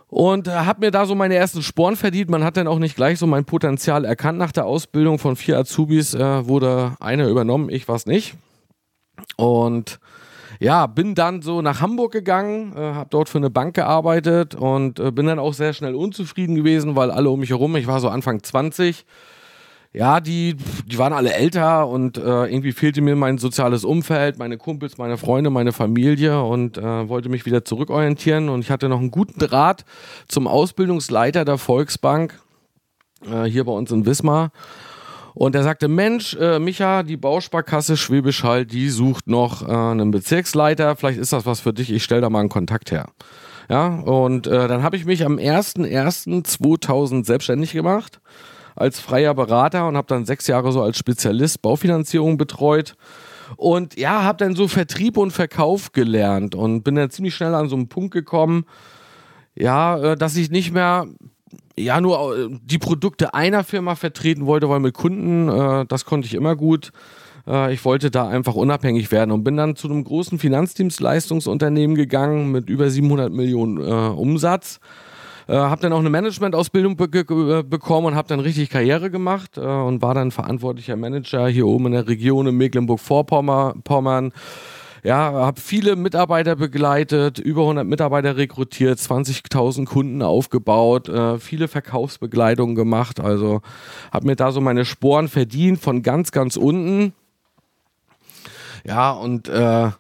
und 0.08 0.48
äh, 0.48 0.52
habe 0.52 0.86
mir 0.86 0.92
da 0.92 1.06
so 1.06 1.16
meine 1.16 1.36
ersten 1.36 1.62
Sporen 1.62 1.96
verdient. 1.96 2.30
Man 2.30 2.44
hat 2.44 2.58
dann 2.58 2.68
auch 2.68 2.80
nicht 2.80 2.96
gleich 2.96 3.20
so 3.20 3.28
mein 3.28 3.46
Potenzial 3.46 4.06
erkannt. 4.06 4.38
Nach 4.38 4.52
der 4.52 4.66
Ausbildung 4.66 5.20
von 5.20 5.36
vier 5.36 5.58
Azubis 5.58 6.14
äh, 6.14 6.48
wurde 6.48 6.96
einer 7.00 7.28
übernommen, 7.28 7.70
ich 7.70 7.88
war 7.88 8.00
nicht. 8.06 8.36
Und 9.36 10.00
ja, 10.60 10.88
bin 10.88 11.16
dann 11.16 11.42
so 11.42 11.62
nach 11.62 11.82
Hamburg 11.82 12.12
gegangen, 12.12 12.74
äh, 12.76 12.80
habe 12.80 13.10
dort 13.10 13.30
für 13.30 13.38
eine 13.38 13.50
Bank 13.50 13.76
gearbeitet 13.76 14.56
und 14.56 15.00
äh, 15.00 15.12
bin 15.12 15.28
dann 15.28 15.40
auch 15.40 15.54
sehr 15.54 15.74
schnell 15.74 15.96
unzufrieden 15.96 16.56
gewesen, 16.56 16.96
weil 16.96 17.12
alle 17.12 17.30
um 17.30 17.40
mich 17.40 17.50
herum, 17.50 17.76
ich 17.76 17.88
war 17.88 18.00
so 18.00 18.10
Anfang 18.10 18.42
20, 18.42 19.06
ja, 19.94 20.20
die, 20.20 20.56
die 20.86 20.98
waren 20.98 21.14
alle 21.14 21.34
älter 21.34 21.88
und 21.88 22.18
äh, 22.18 22.46
irgendwie 22.46 22.72
fehlte 22.72 23.02
mir 23.02 23.16
mein 23.16 23.38
soziales 23.38 23.84
Umfeld, 23.84 24.38
meine 24.38 24.58
Kumpels, 24.58 24.98
meine 24.98 25.18
Freunde, 25.18 25.50
meine 25.50 25.72
Familie 25.72 26.44
und 26.44 26.78
äh, 26.78 27.10
wollte 27.10 27.30
mich 27.30 27.46
wieder 27.46 27.66
zurückorientieren. 27.66 28.50
Und 28.50 28.60
ich 28.60 28.70
hatte 28.70 28.90
noch 28.90 29.00
einen 29.00 29.12
guten 29.12 29.40
Draht 29.40 29.86
zum 30.28 30.48
Ausbildungsleiter 30.48 31.46
der 31.46 31.58
Volksbank 31.58 32.40
äh, 33.26 33.46
hier 33.46 33.64
bei 33.64 33.72
uns 33.72 33.92
in 33.92 34.06
Wismar. 34.06 34.52
Und 35.38 35.54
er 35.54 35.62
sagte, 35.62 35.88
Mensch, 35.88 36.34
äh, 36.34 36.58
Micha, 36.58 37.04
die 37.04 37.16
Bausparkasse 37.16 37.96
Schwäbisch 37.96 38.44
Hall, 38.44 38.66
die 38.66 38.90
sucht 38.90 39.28
noch 39.28 39.62
äh, 39.62 39.72
einen 39.72 40.10
Bezirksleiter. 40.10 40.96
Vielleicht 40.96 41.20
ist 41.20 41.32
das 41.32 41.46
was 41.46 41.60
für 41.60 41.74
dich. 41.74 41.92
Ich 41.92 42.04
stelle 42.04 42.22
da 42.22 42.32
mal 42.32 42.40
einen 42.40 42.50
Kontakt 42.50 42.90
her. 42.90 43.12
Ja, 43.70 43.86
und 43.86 44.48
äh, 44.48 44.68
dann 44.68 44.82
habe 44.82 44.96
ich 44.96 45.06
mich 45.06 45.24
am 45.24 45.36
01.01.2000 45.36 47.24
selbstständig 47.24 47.72
gemacht 47.72 48.20
als 48.76 49.00
freier 49.00 49.36
Berater 49.36 49.88
und 49.88 49.96
habe 49.96 50.08
dann 50.08 50.26
sechs 50.26 50.48
Jahre 50.48 50.72
so 50.72 50.82
als 50.82 50.98
Spezialist 50.98 51.62
Baufinanzierung 51.62 52.38
betreut. 52.38 52.96
Und 53.58 53.96
ja, 53.96 54.24
habe 54.24 54.44
dann 54.44 54.56
so 54.56 54.68
Vertrieb 54.68 55.18
und 55.18 55.30
Verkauf 55.30 55.92
gelernt 55.92 56.56
und 56.56 56.82
bin 56.82 56.96
dann 56.96 57.12
ziemlich 57.12 57.36
schnell 57.36 57.54
an 57.54 57.70
so 57.70 57.76
einen 57.76 57.90
Punkt 57.90 58.12
gekommen, 58.12 58.66
ja, 59.54 60.00
äh, 60.00 60.18
dass 60.18 60.36
ich 60.36 60.50
nicht 60.50 60.72
mehr 60.72 61.06
ja 61.78 62.02
nur 62.02 62.38
äh, 62.38 62.50
die 62.64 62.78
Produkte 62.78 63.34
einer 63.34 63.64
Firma 63.64 63.96
vertreten 63.96 64.46
wollte, 64.46 64.70
weil 64.70 64.80
mit 64.80 64.94
Kunden, 64.94 65.50
äh, 65.50 65.86
das 65.86 66.06
konnte 66.06 66.28
ich 66.28 66.34
immer 66.34 66.56
gut. 66.56 66.92
ich 67.72 67.86
wollte 67.86 68.12
da 68.12 68.28
einfach 68.28 68.56
unabhängig 68.56 69.10
werden 69.10 69.32
und 69.32 69.46
bin 69.46 69.56
dann 69.56 69.78
zu 69.78 69.88
einem 69.88 70.04
großen 70.04 70.38
Finanzdienstleistungsunternehmen 70.38 71.96
gegangen 71.96 72.52
mit 72.52 72.70
über 72.70 72.90
700 72.90 73.32
Millionen 73.32 73.78
Umsatz 73.78 74.82
äh, 75.48 75.54
habe 75.56 75.82
dann 75.82 75.94
auch 75.94 76.00
eine 76.00 76.10
Managementausbildung 76.10 76.98
be 76.98 77.64
bekommen 77.64 78.08
und 78.08 78.16
habe 78.16 78.28
dann 78.28 78.42
richtig 78.42 78.70
Karriere 78.70 79.10
gemacht 79.10 79.58
äh, 79.58 79.62
und 79.62 80.02
war 80.02 80.14
dann 80.14 80.32
verantwortlicher 80.32 80.98
Manager 80.98 81.48
hier 81.48 81.68
oben 81.68 81.88
in 81.88 81.92
der 81.94 82.08
Region 82.08 82.48
in 82.48 82.56
Mecklenburg-Vorpommern. 82.58 84.34
Ja, 85.08 85.32
habe 85.32 85.62
viele 85.62 85.96
Mitarbeiter 85.96 86.58
begleitet, 86.58 87.40
über 87.40 87.62
100 87.62 87.88
Mitarbeiter 87.88 88.36
rekrutiert, 88.36 89.00
20.000 89.00 89.86
Kunden 89.86 90.22
aufgebaut, 90.22 91.08
äh, 91.08 91.40
viele 91.40 91.70
Verkaufsbegleitungen 91.70 92.76
gemacht. 92.76 93.22
Also 93.22 93.62
habe 94.12 94.26
mir 94.26 94.36
da 94.36 94.52
so 94.52 94.60
meine 94.60 94.84
Sporen 94.84 95.30
verdient 95.30 95.80
von 95.80 96.04
ganz, 96.04 96.34
ganz 96.34 96.58
unten. 96.58 97.14
Ja, 98.84 99.12
und 99.12 99.48
äh, 99.48 99.92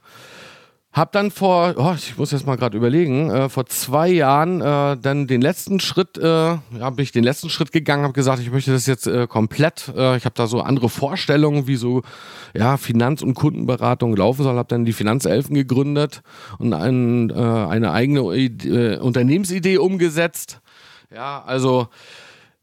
hab 0.97 1.11
dann 1.11 1.31
vor, 1.31 1.75
oh, 1.77 1.93
ich 1.95 2.17
muss 2.17 2.31
jetzt 2.31 2.47
mal 2.47 2.57
gerade 2.57 2.75
überlegen, 2.75 3.29
äh, 3.29 3.49
vor 3.49 3.67
zwei 3.67 4.09
Jahren 4.09 4.61
äh, 4.61 4.97
dann 4.97 5.27
den 5.27 5.41
letzten 5.41 5.79
Schritt, 5.79 6.17
äh, 6.17 6.21
ja, 6.25 6.89
bin 6.89 7.03
ich 7.03 7.11
den 7.11 7.23
letzten 7.23 7.49
Schritt 7.49 7.71
gegangen, 7.71 8.03
habe 8.03 8.13
gesagt, 8.13 8.39
ich 8.39 8.51
möchte 8.51 8.71
das 8.71 8.87
jetzt 8.87 9.05
äh, 9.05 9.27
komplett. 9.27 9.93
Äh, 9.95 10.17
ich 10.17 10.25
habe 10.25 10.33
da 10.35 10.47
so 10.47 10.61
andere 10.61 10.89
Vorstellungen, 10.89 11.67
wie 11.67 11.75
so 11.75 12.01
ja 12.55 12.77
Finanz- 12.77 13.21
und 13.21 13.35
Kundenberatung 13.35 14.15
laufen 14.15 14.43
soll. 14.43 14.57
Habe 14.57 14.69
dann 14.69 14.85
die 14.85 14.93
Finanzelfen 14.93 15.53
gegründet 15.53 16.23
und 16.57 16.73
ein, 16.73 17.29
äh, 17.29 17.33
eine 17.35 17.91
eigene 17.91 18.21
äh, 18.21 18.97
Unternehmensidee 18.97 19.77
umgesetzt. 19.77 20.59
Ja, 21.13 21.43
also 21.45 21.87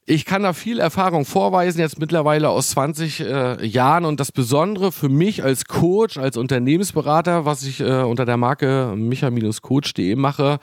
ich 0.07 0.27
kann 0.27 0.43
da 0.43 0.53
viel 0.53 0.81
Erfahrung 0.81 1.25
vorweisen, 1.25 1.81
jetzt 1.81 1.99
mittlerweile 1.99 2.51
aus 2.51 2.71
20 2.71 3.21
äh, 3.21 3.67
Jahren. 3.67 4.05
Und 4.05 4.21
das 4.21 4.33
Besondere 4.33 4.93
für 4.93 5.09
mich 5.09 5.43
als 5.43 5.65
Coach, 5.65 6.19
als 6.19 6.37
Unternehmensberater, 6.37 7.47
was 7.47 7.63
ich 7.63 7.81
äh, 7.81 8.03
unter 8.03 8.27
der 8.27 8.37
Marke 8.37 8.93
micha-coach.de 8.97 10.15
mache, 10.17 10.59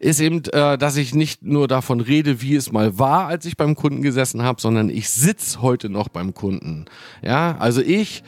ist 0.00 0.20
eben, 0.20 0.42
äh, 0.46 0.78
dass 0.78 0.96
ich 0.96 1.14
nicht 1.14 1.42
nur 1.42 1.68
davon 1.68 2.00
rede, 2.00 2.40
wie 2.40 2.54
es 2.54 2.72
mal 2.72 2.98
war, 2.98 3.26
als 3.26 3.44
ich 3.44 3.58
beim 3.58 3.74
Kunden 3.74 4.00
gesessen 4.00 4.42
habe, 4.42 4.60
sondern 4.62 4.88
ich 4.88 5.10
sitze 5.10 5.60
heute 5.60 5.90
noch 5.90 6.08
beim 6.08 6.32
Kunden. 6.32 6.86
Ja, 7.22 7.56
also 7.58 7.82
ich 7.82 8.22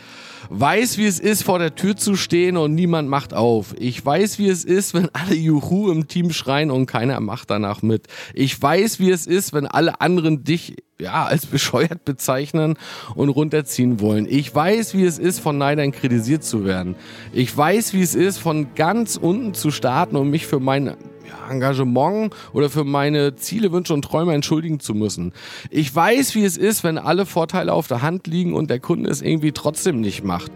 weiß, 0.50 0.98
wie 0.98 1.06
es 1.06 1.18
ist, 1.18 1.42
vor 1.42 1.58
der 1.58 1.74
Tür 1.74 1.96
zu 1.96 2.16
stehen 2.16 2.56
und 2.56 2.74
niemand 2.74 3.08
macht 3.08 3.34
auf. 3.34 3.74
Ich 3.78 4.04
weiß, 4.04 4.38
wie 4.38 4.48
es 4.48 4.64
ist, 4.64 4.94
wenn 4.94 5.08
alle 5.12 5.34
Juhu 5.34 5.90
im 5.90 6.08
Team 6.08 6.30
schreien 6.30 6.70
und 6.70 6.86
keiner 6.86 7.20
macht 7.20 7.50
danach 7.50 7.82
mit. 7.82 8.06
Ich 8.34 8.60
weiß, 8.60 9.00
wie 9.00 9.10
es 9.10 9.26
ist, 9.26 9.52
wenn 9.52 9.66
alle 9.66 10.00
anderen 10.00 10.44
dich 10.44 10.76
ja, 11.00 11.26
als 11.26 11.46
bescheuert 11.46 12.04
bezeichnen 12.04 12.76
und 13.14 13.28
runterziehen 13.28 14.00
wollen. 14.00 14.26
Ich 14.28 14.52
weiß, 14.52 14.94
wie 14.94 15.04
es 15.04 15.18
ist, 15.18 15.38
von 15.38 15.56
Neidern 15.56 15.92
kritisiert 15.92 16.42
zu 16.42 16.64
werden. 16.64 16.96
Ich 17.32 17.56
weiß, 17.56 17.92
wie 17.94 18.02
es 18.02 18.14
ist, 18.14 18.38
von 18.38 18.74
ganz 18.74 19.16
unten 19.16 19.54
zu 19.54 19.70
starten 19.70 20.16
und 20.16 20.30
mich 20.30 20.46
für 20.46 20.60
mein 20.60 20.96
ja, 21.28 21.50
Engagement 21.50 22.34
oder 22.52 22.70
für 22.70 22.84
meine 22.84 23.36
Ziele, 23.36 23.72
Wünsche 23.72 23.94
und 23.94 24.02
Träume 24.02 24.34
entschuldigen 24.34 24.80
zu 24.80 24.94
müssen. 24.94 25.32
Ich 25.70 25.94
weiß, 25.94 26.34
wie 26.34 26.44
es 26.44 26.56
ist, 26.56 26.84
wenn 26.84 26.98
alle 26.98 27.26
Vorteile 27.26 27.72
auf 27.72 27.88
der 27.88 28.02
Hand 28.02 28.26
liegen 28.26 28.54
und 28.54 28.70
der 28.70 28.80
Kunde 28.80 29.10
es 29.10 29.22
irgendwie 29.22 29.52
trotzdem 29.52 30.00
nicht 30.00 30.24
macht. 30.24 30.50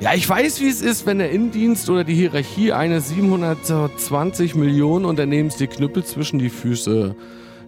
Ja, 0.00 0.14
ich 0.14 0.28
weiß, 0.28 0.60
wie 0.60 0.68
es 0.68 0.80
ist, 0.80 1.06
wenn 1.06 1.18
der 1.18 1.32
Innendienst 1.32 1.90
oder 1.90 2.04
die 2.04 2.14
Hierarchie 2.14 2.72
eines 2.72 3.08
720 3.08 4.54
Millionen 4.54 5.04
Unternehmens 5.04 5.56
die 5.56 5.66
Knüppel 5.66 6.04
zwischen 6.04 6.38
die 6.38 6.50
Füße 6.50 7.16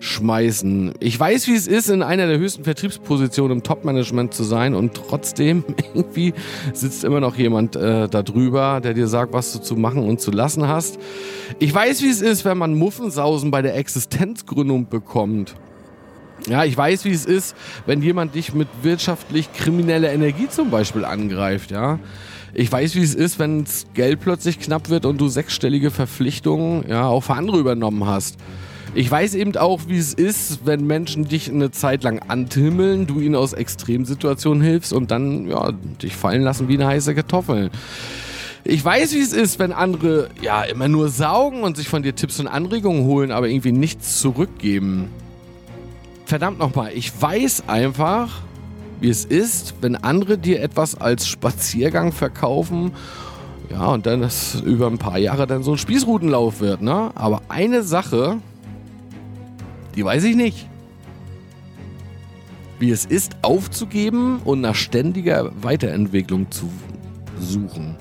schmeißen. 0.00 0.94
Ich 0.98 1.20
weiß, 1.20 1.46
wie 1.46 1.54
es 1.54 1.66
ist, 1.66 1.90
in 1.90 2.02
einer 2.02 2.26
der 2.26 2.38
höchsten 2.38 2.64
Vertriebspositionen 2.64 3.58
im 3.58 3.62
Top-Management 3.62 4.34
zu 4.34 4.42
sein 4.44 4.74
und 4.74 4.94
trotzdem 4.94 5.62
irgendwie 5.94 6.32
sitzt 6.72 7.04
immer 7.04 7.20
noch 7.20 7.36
jemand 7.36 7.76
äh, 7.76 8.08
da 8.08 8.22
drüber, 8.22 8.80
der 8.82 8.94
dir 8.94 9.06
sagt, 9.06 9.32
was 9.32 9.52
du 9.52 9.60
zu 9.60 9.76
machen 9.76 10.02
und 10.08 10.20
zu 10.20 10.30
lassen 10.30 10.66
hast. 10.66 10.98
Ich 11.58 11.72
weiß, 11.72 12.02
wie 12.02 12.08
es 12.08 12.22
ist, 12.22 12.44
wenn 12.44 12.58
man 12.58 12.74
Muffensausen 12.74 13.50
bei 13.50 13.62
der 13.62 13.76
Existenzgründung 13.76 14.88
bekommt. 14.88 15.54
Ja, 16.48 16.64
ich 16.64 16.74
weiß, 16.74 17.04
wie 17.04 17.10
es 17.10 17.26
ist, 17.26 17.54
wenn 17.84 18.00
jemand 18.00 18.34
dich 18.34 18.54
mit 18.54 18.68
wirtschaftlich 18.82 19.52
krimineller 19.52 20.10
Energie 20.10 20.48
zum 20.48 20.70
Beispiel 20.70 21.04
angreift, 21.04 21.70
ja. 21.70 21.98
Ich 22.54 22.72
weiß, 22.72 22.96
wie 22.96 23.02
es 23.02 23.14
ist, 23.14 23.38
wenn 23.38 23.64
das 23.64 23.86
Geld 23.94 24.20
plötzlich 24.20 24.58
knapp 24.58 24.88
wird 24.88 25.04
und 25.04 25.20
du 25.20 25.28
sechsstellige 25.28 25.90
Verpflichtungen 25.90 26.84
ja 26.88 27.06
auch 27.06 27.20
für 27.20 27.34
andere 27.34 27.58
übernommen 27.58 28.06
hast. 28.06 28.38
Ich 28.92 29.08
weiß 29.08 29.36
eben 29.36 29.56
auch, 29.56 29.82
wie 29.86 29.98
es 29.98 30.14
ist, 30.14 30.66
wenn 30.66 30.84
Menschen 30.84 31.28
dich 31.28 31.48
eine 31.48 31.70
Zeit 31.70 32.02
lang 32.02 32.18
antimmeln, 32.26 33.06
du 33.06 33.20
ihnen 33.20 33.36
aus 33.36 33.52
Extremsituationen 33.52 34.62
hilfst 34.62 34.92
und 34.92 35.12
dann 35.12 35.48
ja, 35.48 35.70
dich 36.02 36.16
fallen 36.16 36.42
lassen 36.42 36.66
wie 36.66 36.74
eine 36.74 36.88
heiße 36.88 37.14
Kartoffel. 37.14 37.70
Ich 38.64 38.84
weiß, 38.84 39.14
wie 39.14 39.20
es 39.20 39.32
ist, 39.32 39.60
wenn 39.60 39.72
andere 39.72 40.28
ja 40.42 40.62
immer 40.62 40.88
nur 40.88 41.08
saugen 41.08 41.62
und 41.62 41.76
sich 41.76 41.88
von 41.88 42.02
dir 42.02 42.16
Tipps 42.16 42.40
und 42.40 42.48
Anregungen 42.48 43.04
holen, 43.04 43.30
aber 43.30 43.48
irgendwie 43.48 43.72
nichts 43.72 44.18
zurückgeben. 44.18 45.08
Verdammt 46.26 46.58
nochmal, 46.58 46.90
ich 46.92 47.12
weiß 47.20 47.64
einfach, 47.68 48.42
wie 49.00 49.08
es 49.08 49.24
ist, 49.24 49.74
wenn 49.82 49.96
andere 49.96 50.36
dir 50.36 50.62
etwas 50.62 51.00
als 51.00 51.28
Spaziergang 51.28 52.10
verkaufen 52.10 52.92
ja, 53.70 53.86
und 53.86 54.06
dann 54.06 54.20
das 54.20 54.60
über 54.60 54.88
ein 54.88 54.98
paar 54.98 55.18
Jahre 55.18 55.46
dann 55.46 55.62
so 55.62 55.72
ein 55.72 55.78
Spießrutenlauf 55.78 56.60
wird, 56.60 56.82
ne? 56.82 57.12
Aber 57.14 57.42
eine 57.48 57.84
Sache 57.84 58.38
die 60.00 60.04
weiß 60.06 60.24
ich 60.24 60.34
nicht. 60.34 60.66
Wie 62.78 62.90
es 62.90 63.04
ist, 63.04 63.36
aufzugeben 63.42 64.40
und 64.46 64.62
nach 64.62 64.74
ständiger 64.74 65.52
Weiterentwicklung 65.62 66.50
zu 66.50 66.70
suchen. 67.38 67.96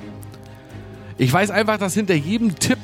Ich 1.17 1.33
weiß 1.33 1.51
einfach, 1.51 1.77
dass 1.77 1.95
hinter 1.95 2.13
jedem 2.13 2.55
Tipp 2.55 2.77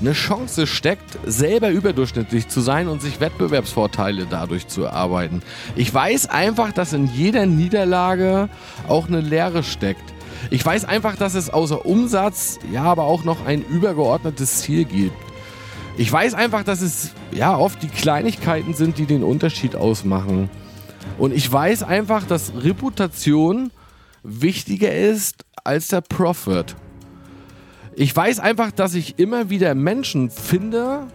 eine 0.00 0.12
Chance 0.12 0.68
steckt, 0.68 1.18
selber 1.26 1.70
überdurchschnittlich 1.70 2.46
zu 2.46 2.60
sein 2.60 2.86
und 2.86 3.02
sich 3.02 3.18
Wettbewerbsvorteile 3.18 4.28
dadurch 4.30 4.68
zu 4.68 4.84
erarbeiten. 4.84 5.42
Ich 5.74 5.92
weiß 5.92 6.28
einfach, 6.28 6.70
dass 6.70 6.92
in 6.92 7.08
jeder 7.08 7.46
Niederlage 7.46 8.48
auch 8.86 9.08
eine 9.08 9.20
Lehre 9.20 9.64
steckt. 9.64 10.14
Ich 10.50 10.64
weiß 10.64 10.84
einfach, 10.84 11.16
dass 11.16 11.34
es 11.34 11.50
außer 11.50 11.84
Umsatz 11.84 12.60
ja 12.72 12.84
aber 12.84 13.02
auch 13.02 13.24
noch 13.24 13.46
ein 13.46 13.64
übergeordnetes 13.64 14.60
Ziel 14.60 14.84
gibt. 14.84 15.33
Ich 15.96 16.10
weiß 16.10 16.34
einfach, 16.34 16.64
dass 16.64 16.80
es 16.80 17.12
ja 17.30 17.56
oft 17.56 17.80
die 17.82 17.88
Kleinigkeiten 17.88 18.74
sind, 18.74 18.98
die 18.98 19.06
den 19.06 19.22
Unterschied 19.22 19.76
ausmachen. 19.76 20.50
Und 21.18 21.32
ich 21.32 21.50
weiß 21.50 21.84
einfach, 21.84 22.26
dass 22.26 22.52
Reputation 22.56 23.70
wichtiger 24.24 24.92
ist 24.92 25.44
als 25.62 25.88
der 25.88 26.00
Profit. 26.00 26.74
Ich 27.94 28.14
weiß 28.14 28.40
einfach, 28.40 28.72
dass 28.72 28.94
ich 28.94 29.20
immer 29.20 29.50
wieder 29.50 29.76
Menschen 29.76 30.30
finde, 30.30 31.06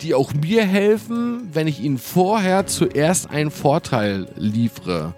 die 0.00 0.14
auch 0.14 0.32
mir 0.32 0.64
helfen, 0.64 1.50
wenn 1.52 1.66
ich 1.66 1.80
ihnen 1.80 1.98
vorher 1.98 2.66
zuerst 2.66 3.30
einen 3.30 3.50
Vorteil 3.50 4.28
liefere. 4.36 5.14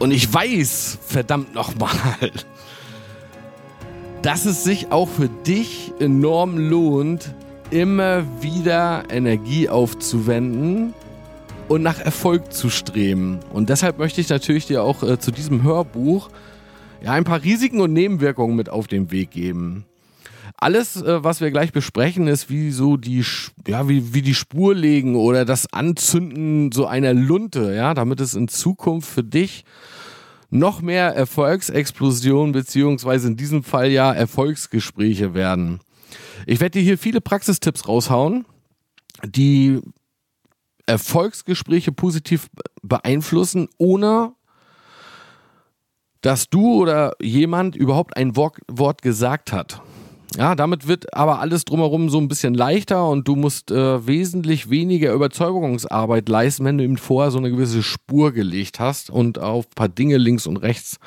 Und 0.00 0.10
ich 0.10 0.32
weiß, 0.32 0.98
verdammt 1.06 1.54
nochmal, 1.54 2.32
dass 4.22 4.44
es 4.44 4.64
sich 4.64 4.90
auch 4.90 5.08
für 5.08 5.28
dich 5.28 5.92
enorm 6.00 6.58
lohnt, 6.58 7.32
immer 7.70 8.24
wieder 8.42 9.04
Energie 9.10 9.68
aufzuwenden 9.68 10.94
und 11.68 11.82
nach 11.82 11.98
Erfolg 11.98 12.52
zu 12.52 12.70
streben. 12.70 13.40
Und 13.52 13.68
deshalb 13.68 13.98
möchte 13.98 14.20
ich 14.20 14.28
natürlich 14.28 14.66
dir 14.66 14.82
auch 14.82 15.02
äh, 15.02 15.18
zu 15.18 15.30
diesem 15.30 15.62
Hörbuch 15.62 16.28
ja, 17.02 17.12
ein 17.12 17.24
paar 17.24 17.42
Risiken 17.42 17.80
und 17.80 17.92
Nebenwirkungen 17.92 18.56
mit 18.56 18.68
auf 18.68 18.86
den 18.86 19.10
Weg 19.10 19.30
geben. 19.30 19.84
Alles, 20.56 20.96
äh, 20.96 21.22
was 21.22 21.40
wir 21.40 21.50
gleich 21.50 21.72
besprechen, 21.72 22.28
ist 22.28 22.48
wie 22.48 22.70
so 22.70 22.96
die, 22.96 23.24
ja, 23.66 23.88
wie, 23.88 24.14
wie 24.14 24.22
die 24.22 24.34
Spur 24.34 24.74
legen 24.74 25.16
oder 25.16 25.44
das 25.44 25.72
Anzünden 25.72 26.72
so 26.72 26.86
einer 26.86 27.12
Lunte, 27.12 27.74
ja, 27.74 27.94
damit 27.94 28.20
es 28.20 28.34
in 28.34 28.48
Zukunft 28.48 29.10
für 29.10 29.24
dich 29.24 29.64
noch 30.48 30.80
mehr 30.80 31.14
Erfolgsexplosionen 31.14 32.52
beziehungsweise 32.52 33.28
in 33.28 33.36
diesem 33.36 33.64
Fall 33.64 33.90
ja 33.90 34.12
Erfolgsgespräche 34.12 35.34
werden. 35.34 35.80
Ich 36.48 36.60
werde 36.60 36.78
dir 36.78 36.84
hier 36.84 36.96
viele 36.96 37.20
Praxistipps 37.20 37.88
raushauen, 37.88 38.46
die 39.24 39.80
Erfolgsgespräche 40.86 41.90
positiv 41.90 42.48
beeinflussen, 42.82 43.68
ohne 43.78 44.32
dass 46.20 46.48
du 46.48 46.80
oder 46.80 47.14
jemand 47.20 47.74
überhaupt 47.74 48.16
ein 48.16 48.36
Wort 48.36 49.02
gesagt 49.02 49.52
hat. 49.52 49.82
Ja, 50.36 50.54
damit 50.54 50.86
wird 50.86 51.14
aber 51.14 51.40
alles 51.40 51.64
drumherum 51.64 52.10
so 52.10 52.18
ein 52.18 52.28
bisschen 52.28 52.54
leichter 52.54 53.08
und 53.08 53.26
du 53.26 53.34
musst 53.34 53.72
äh, 53.72 54.06
wesentlich 54.06 54.70
weniger 54.70 55.12
Überzeugungsarbeit 55.12 56.28
leisten, 56.28 56.64
wenn 56.64 56.78
du 56.78 56.84
eben 56.84 56.98
vorher 56.98 57.30
so 57.32 57.38
eine 57.38 57.50
gewisse 57.50 57.82
Spur 57.82 58.32
gelegt 58.32 58.78
hast 58.78 59.10
und 59.10 59.40
auf 59.40 59.66
ein 59.66 59.74
paar 59.74 59.88
Dinge 59.88 60.16
links 60.16 60.46
und 60.46 60.58
rechts 60.58 60.98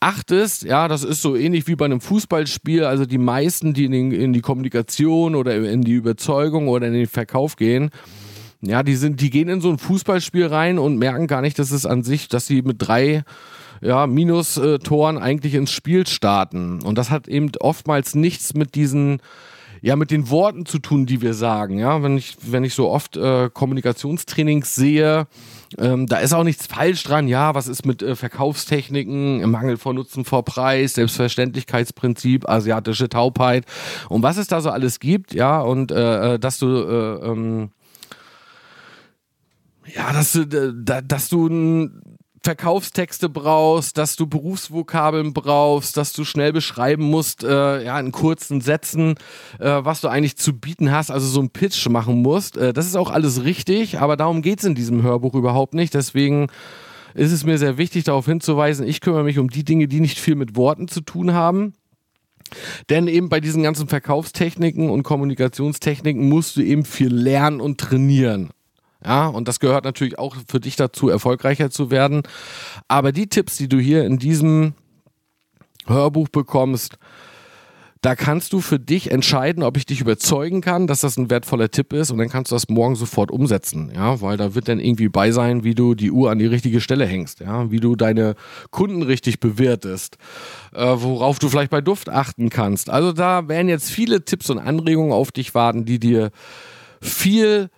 achtest. 0.00 0.64
Ja, 0.64 0.88
das 0.88 1.04
ist 1.04 1.22
so 1.22 1.36
ähnlich 1.36 1.66
wie 1.66 1.76
bei 1.76 1.84
einem 1.84 2.00
Fußballspiel. 2.00 2.84
Also 2.84 3.06
die 3.06 3.18
meisten, 3.18 3.74
die 3.74 3.84
in, 3.84 3.92
den, 3.92 4.12
in 4.12 4.32
die 4.32 4.40
Kommunikation 4.40 5.34
oder 5.34 5.56
in 5.56 5.82
die 5.82 5.92
Überzeugung 5.92 6.68
oder 6.68 6.86
in 6.86 6.92
den 6.92 7.06
Verkauf 7.06 7.56
gehen, 7.56 7.90
ja, 8.60 8.82
die 8.82 8.96
sind, 8.96 9.20
die 9.20 9.30
gehen 9.30 9.48
in 9.48 9.60
so 9.60 9.70
ein 9.70 9.78
Fußballspiel 9.78 10.46
rein 10.46 10.78
und 10.78 10.98
merken 10.98 11.26
gar 11.26 11.40
nicht, 11.40 11.58
dass 11.58 11.70
es 11.70 11.86
an 11.86 12.02
sich, 12.02 12.28
dass 12.28 12.46
sie 12.46 12.62
mit 12.62 12.76
drei 12.78 13.22
ja, 13.80 14.06
Minustoren 14.06 15.18
eigentlich 15.18 15.54
ins 15.54 15.70
Spiel 15.70 16.06
starten. 16.06 16.82
Und 16.82 16.98
das 16.98 17.10
hat 17.10 17.28
eben 17.28 17.52
oftmals 17.60 18.14
nichts 18.14 18.54
mit 18.54 18.74
diesen 18.74 19.20
ja, 19.80 19.96
mit 19.96 20.10
den 20.10 20.30
Worten 20.30 20.66
zu 20.66 20.78
tun, 20.78 21.06
die 21.06 21.20
wir 21.20 21.34
sagen. 21.34 21.78
Ja, 21.78 22.02
wenn 22.02 22.16
ich, 22.16 22.36
wenn 22.42 22.64
ich 22.64 22.74
so 22.74 22.88
oft 22.88 23.16
äh, 23.16 23.50
Kommunikationstrainings 23.52 24.74
sehe, 24.74 25.26
ähm, 25.78 26.06
da 26.06 26.18
ist 26.18 26.32
auch 26.32 26.44
nichts 26.44 26.66
falsch 26.66 27.02
dran. 27.04 27.28
Ja, 27.28 27.54
was 27.54 27.68
ist 27.68 27.84
mit 27.84 28.02
äh, 28.02 28.16
Verkaufstechniken, 28.16 29.48
Mangel 29.50 29.76
von 29.76 29.96
Nutzen 29.96 30.24
vor 30.24 30.44
Preis, 30.44 30.94
Selbstverständlichkeitsprinzip, 30.94 32.48
asiatische 32.48 33.08
Taubheit 33.08 33.64
und 34.08 34.22
was 34.22 34.36
es 34.36 34.46
da 34.46 34.60
so 34.60 34.70
alles 34.70 35.00
gibt. 35.00 35.34
Ja, 35.34 35.60
und 35.60 35.90
äh, 35.90 36.34
äh 36.34 36.38
dass 36.38 36.58
du 36.58 36.66
äh, 36.66 37.30
ähm, 37.30 37.70
ja, 39.94 40.12
dass 40.12 40.32
du, 40.32 40.40
äh, 40.42 41.02
dass 41.04 41.28
du 41.28 41.48
Verkaufstexte 42.42 43.28
brauchst, 43.28 43.98
dass 43.98 44.16
du 44.16 44.26
Berufsvokabeln 44.26 45.32
brauchst, 45.32 45.96
dass 45.96 46.12
du 46.12 46.24
schnell 46.24 46.52
beschreiben 46.52 47.04
musst, 47.04 47.42
äh, 47.42 47.84
ja, 47.84 47.98
in 47.98 48.12
kurzen 48.12 48.60
Sätzen, 48.60 49.14
äh, 49.58 49.80
was 49.82 50.00
du 50.00 50.08
eigentlich 50.08 50.36
zu 50.36 50.52
bieten 50.52 50.90
hast, 50.90 51.10
also 51.10 51.26
so 51.26 51.40
einen 51.40 51.50
Pitch 51.50 51.88
machen 51.88 52.22
musst. 52.22 52.56
Äh, 52.56 52.72
das 52.72 52.86
ist 52.86 52.96
auch 52.96 53.10
alles 53.10 53.44
richtig, 53.44 53.98
aber 54.00 54.16
darum 54.16 54.42
geht 54.42 54.60
es 54.60 54.64
in 54.64 54.74
diesem 54.74 55.02
Hörbuch 55.02 55.34
überhaupt 55.34 55.74
nicht. 55.74 55.94
Deswegen 55.94 56.48
ist 57.14 57.32
es 57.32 57.44
mir 57.44 57.58
sehr 57.58 57.78
wichtig, 57.78 58.04
darauf 58.04 58.26
hinzuweisen, 58.26 58.86
ich 58.86 59.00
kümmere 59.00 59.24
mich 59.24 59.38
um 59.38 59.48
die 59.48 59.64
Dinge, 59.64 59.88
die 59.88 60.00
nicht 60.00 60.18
viel 60.18 60.36
mit 60.36 60.56
Worten 60.56 60.88
zu 60.88 61.00
tun 61.00 61.32
haben. 61.32 61.74
Denn 62.88 63.08
eben 63.08 63.28
bei 63.28 63.40
diesen 63.40 63.62
ganzen 63.62 63.88
Verkaufstechniken 63.88 64.88
und 64.90 65.02
Kommunikationstechniken 65.02 66.28
musst 66.28 66.56
du 66.56 66.62
eben 66.62 66.84
viel 66.84 67.12
lernen 67.12 67.60
und 67.60 67.78
trainieren. 67.78 68.50
Ja, 69.04 69.28
und 69.28 69.46
das 69.46 69.60
gehört 69.60 69.84
natürlich 69.84 70.18
auch 70.18 70.36
für 70.48 70.60
dich 70.60 70.76
dazu, 70.76 71.08
erfolgreicher 71.08 71.70
zu 71.70 71.90
werden. 71.90 72.22
Aber 72.88 73.12
die 73.12 73.28
Tipps, 73.28 73.56
die 73.56 73.68
du 73.68 73.78
hier 73.78 74.04
in 74.04 74.18
diesem 74.18 74.74
Hörbuch 75.86 76.28
bekommst, 76.28 76.98
da 78.00 78.14
kannst 78.14 78.52
du 78.52 78.60
für 78.60 78.78
dich 78.78 79.10
entscheiden, 79.10 79.64
ob 79.64 79.76
ich 79.76 79.84
dich 79.84 80.00
überzeugen 80.00 80.60
kann, 80.60 80.86
dass 80.86 81.00
das 81.00 81.16
ein 81.16 81.30
wertvoller 81.30 81.70
Tipp 81.70 81.92
ist 81.92 82.10
und 82.10 82.18
dann 82.18 82.28
kannst 82.28 82.52
du 82.52 82.54
das 82.54 82.68
morgen 82.68 82.94
sofort 82.94 83.30
umsetzen, 83.30 83.90
ja, 83.92 84.20
weil 84.20 84.36
da 84.36 84.54
wird 84.54 84.68
dann 84.68 84.78
irgendwie 84.78 85.08
bei 85.08 85.32
sein, 85.32 85.64
wie 85.64 85.74
du 85.74 85.96
die 85.96 86.12
Uhr 86.12 86.30
an 86.30 86.38
die 86.38 86.46
richtige 86.46 86.80
Stelle 86.80 87.06
hängst, 87.06 87.40
ja, 87.40 87.70
wie 87.72 87.80
du 87.80 87.96
deine 87.96 88.36
Kunden 88.70 89.02
richtig 89.02 89.40
bewertest, 89.40 90.16
äh, 90.74 90.94
worauf 90.96 91.40
du 91.40 91.48
vielleicht 91.48 91.70
bei 91.70 91.80
Duft 91.80 92.08
achten 92.08 92.50
kannst. 92.50 92.88
Also 92.88 93.12
da 93.12 93.48
werden 93.48 93.68
jetzt 93.68 93.90
viele 93.90 94.24
Tipps 94.24 94.48
und 94.48 94.58
Anregungen 94.58 95.12
auf 95.12 95.32
dich 95.32 95.54
warten, 95.54 95.84
die 95.84 95.98
dir 95.98 96.30
viel 97.00 97.68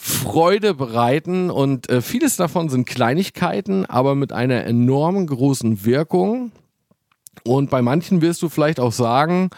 Freude 0.00 0.74
bereiten 0.74 1.50
und 1.50 1.90
äh, 1.90 2.02
vieles 2.02 2.36
davon 2.36 2.68
sind 2.68 2.86
Kleinigkeiten, 2.86 3.84
aber 3.84 4.14
mit 4.14 4.32
einer 4.32 4.64
enormen 4.64 5.26
großen 5.26 5.84
Wirkung. 5.84 6.52
Und 7.42 7.68
bei 7.68 7.82
manchen 7.82 8.22
wirst 8.22 8.40
du 8.42 8.48
vielleicht 8.48 8.78
auch 8.78 8.92
sagen, 8.92 9.50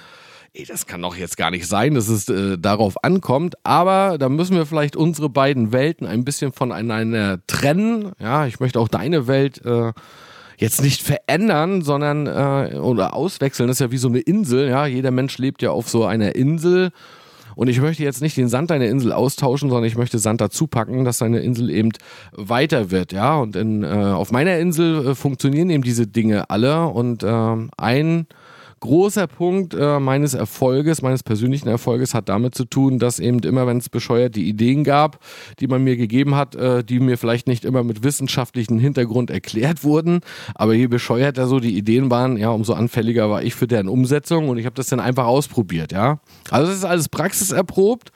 ey, 0.54 0.64
das 0.64 0.86
kann 0.86 1.02
doch 1.02 1.14
jetzt 1.14 1.36
gar 1.36 1.50
nicht 1.50 1.66
sein, 1.66 1.92
dass 1.92 2.08
es 2.08 2.26
äh, 2.30 2.56
darauf 2.56 3.04
ankommt, 3.04 3.54
aber 3.64 4.16
da 4.16 4.30
müssen 4.30 4.56
wir 4.56 4.64
vielleicht 4.64 4.96
unsere 4.96 5.28
beiden 5.28 5.72
Welten 5.72 6.06
ein 6.06 6.24
bisschen 6.24 6.54
voneinander 6.54 7.40
trennen. 7.46 8.12
Ja, 8.18 8.46
ich 8.46 8.60
möchte 8.60 8.80
auch 8.80 8.88
deine 8.88 9.26
Welt 9.26 9.62
äh, 9.66 9.92
jetzt 10.56 10.80
nicht 10.80 11.02
verändern, 11.02 11.82
sondern 11.82 12.26
äh, 12.26 12.78
oder 12.78 13.12
auswechseln. 13.12 13.68
Das 13.68 13.76
ist 13.76 13.80
ja 13.80 13.90
wie 13.90 13.98
so 13.98 14.08
eine 14.08 14.20
Insel. 14.20 14.70
Ja, 14.70 14.86
jeder 14.86 15.10
Mensch 15.10 15.36
lebt 15.36 15.60
ja 15.60 15.70
auf 15.70 15.90
so 15.90 16.06
einer 16.06 16.34
Insel 16.34 16.92
und 17.60 17.68
ich 17.68 17.78
möchte 17.78 18.02
jetzt 18.02 18.22
nicht 18.22 18.38
den 18.38 18.48
Sand 18.48 18.70
deiner 18.70 18.86
Insel 18.86 19.12
austauschen, 19.12 19.68
sondern 19.68 19.84
ich 19.84 19.94
möchte 19.94 20.18
Sand 20.18 20.40
dazu 20.40 20.66
packen, 20.66 21.04
dass 21.04 21.18
deine 21.18 21.40
Insel 21.40 21.68
eben 21.68 21.90
weiter 22.32 22.90
wird. 22.90 23.12
Ja, 23.12 23.36
und 23.36 23.54
in, 23.54 23.82
äh, 23.82 23.86
auf 23.86 24.32
meiner 24.32 24.56
Insel 24.56 25.08
äh, 25.08 25.14
funktionieren 25.14 25.68
eben 25.68 25.82
diese 25.82 26.06
Dinge 26.06 26.48
alle. 26.48 26.86
Und 26.86 27.22
äh, 27.22 27.56
ein 27.76 28.26
großer 28.80 29.26
Punkt 29.26 29.74
äh, 29.74 30.00
meines 30.00 30.34
Erfolges, 30.34 31.02
meines 31.02 31.22
persönlichen 31.22 31.68
Erfolges 31.68 32.14
hat 32.14 32.28
damit 32.28 32.54
zu 32.54 32.64
tun, 32.64 32.98
dass 32.98 33.18
eben 33.18 33.40
immer, 33.40 33.66
wenn 33.66 33.78
es 33.78 33.88
bescheuerte 33.88 34.40
Ideen 34.40 34.84
gab, 34.84 35.20
die 35.60 35.66
man 35.66 35.84
mir 35.84 35.96
gegeben 35.96 36.34
hat, 36.34 36.54
äh, 36.54 36.82
die 36.82 36.98
mir 36.98 37.18
vielleicht 37.18 37.46
nicht 37.46 37.64
immer 37.64 37.84
mit 37.84 38.02
wissenschaftlichem 38.02 38.78
Hintergrund 38.78 39.30
erklärt 39.30 39.84
wurden, 39.84 40.20
aber 40.54 40.74
je 40.74 40.86
bescheuerter 40.86 41.46
so 41.46 41.60
die 41.60 41.76
Ideen 41.76 42.10
waren, 42.10 42.36
ja, 42.36 42.50
umso 42.50 42.72
anfälliger 42.72 43.30
war 43.30 43.42
ich 43.42 43.54
für 43.54 43.66
deren 43.66 43.88
Umsetzung 43.88 44.48
und 44.48 44.58
ich 44.58 44.66
habe 44.66 44.76
das 44.76 44.88
dann 44.88 45.00
einfach 45.00 45.26
ausprobiert, 45.26 45.92
ja. 45.92 46.20
Also 46.50 46.66
das 46.66 46.76
ist 46.78 46.84
alles 46.84 47.08
praxiserprobt. 47.08 48.12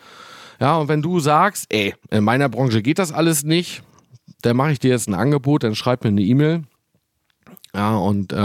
Ja, 0.60 0.76
und 0.76 0.88
wenn 0.88 1.02
du 1.02 1.18
sagst, 1.18 1.66
ey, 1.70 1.94
in 2.10 2.24
meiner 2.24 2.48
Branche 2.48 2.80
geht 2.80 2.98
das 2.98 3.12
alles 3.12 3.42
nicht, 3.42 3.82
dann 4.42 4.56
mache 4.56 4.72
ich 4.72 4.78
dir 4.78 4.90
jetzt 4.90 5.08
ein 5.08 5.14
Angebot, 5.14 5.64
dann 5.64 5.74
schreib 5.74 6.04
mir 6.04 6.10
eine 6.10 6.22
E-Mail 6.22 6.62
ja, 7.74 7.96
und 7.96 8.32
äh, 8.32 8.36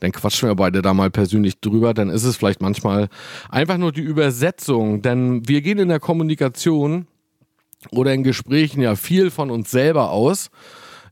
dann 0.00 0.12
quatschen 0.12 0.48
wir 0.48 0.54
beide 0.54 0.82
da 0.82 0.94
mal 0.94 1.10
persönlich 1.10 1.60
drüber. 1.60 1.94
Dann 1.94 2.10
ist 2.10 2.24
es 2.24 2.36
vielleicht 2.36 2.62
manchmal 2.62 3.08
einfach 3.50 3.76
nur 3.76 3.90
die 3.90 4.02
Übersetzung. 4.02 5.02
Denn 5.02 5.46
wir 5.48 5.62
gehen 5.62 5.78
in 5.78 5.88
der 5.88 6.00
Kommunikation 6.00 7.06
oder 7.90 8.14
in 8.14 8.22
Gesprächen 8.22 8.80
ja 8.80 8.94
viel 8.94 9.30
von 9.30 9.50
uns 9.50 9.70
selber 9.70 10.10
aus. 10.10 10.50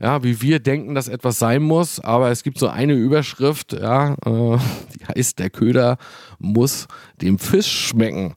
Ja, 0.01 0.23
wie 0.23 0.41
wir 0.41 0.61
denken, 0.61 0.95
dass 0.95 1.09
etwas 1.09 1.39
sein 1.39 1.63
muss. 1.63 1.99
Aber 1.99 2.31
es 2.31 2.45
gibt 2.45 2.59
so 2.59 2.69
eine 2.69 2.95
Überschrift, 2.95 3.73
ja, 3.73 4.15
äh, 4.25 4.59
die 4.95 5.07
heißt, 5.07 5.39
der 5.39 5.51
Köder 5.51 5.99
muss 6.39 6.87
dem 7.21 7.39
Fisch 7.39 7.89
schmecken. 7.89 8.35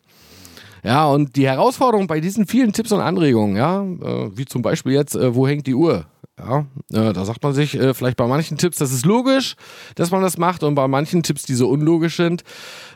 Ja, 0.84 1.06
und 1.06 1.38
die 1.38 1.48
Herausforderung 1.48 2.08
bei 2.08 2.20
diesen 2.20 2.46
vielen 2.46 2.74
Tipps 2.74 2.92
und 2.92 3.00
Anregungen, 3.00 3.56
ja, 3.56 3.84
äh, 3.84 4.38
wie 4.38 4.44
zum 4.44 4.62
Beispiel 4.62 4.92
jetzt, 4.92 5.16
äh, 5.16 5.34
wo 5.34 5.48
hängt 5.48 5.66
die 5.68 5.76
Uhr? 5.76 6.06
Ja, 6.46 6.66
äh, 6.92 7.14
da 7.14 7.26
sagt 7.26 7.42
man 7.44 7.54
sich 7.54 7.80
äh, 7.80 7.94
vielleicht 7.94 8.18
bei 8.18 8.28
manchen 8.28 8.58
Tipps, 8.58 8.78
das 8.78 8.92
ist 8.92 9.06
logisch, 9.06 9.56
dass 9.96 10.12
man 10.12 10.22
das 10.22 10.38
macht 10.38 10.64
und 10.64 10.76
bei 10.76 10.88
manchen 10.88 11.24
Tipps, 11.24 11.44
die 11.44 11.54
so 11.54 11.70
unlogisch 11.70 12.18
sind, 12.18 12.44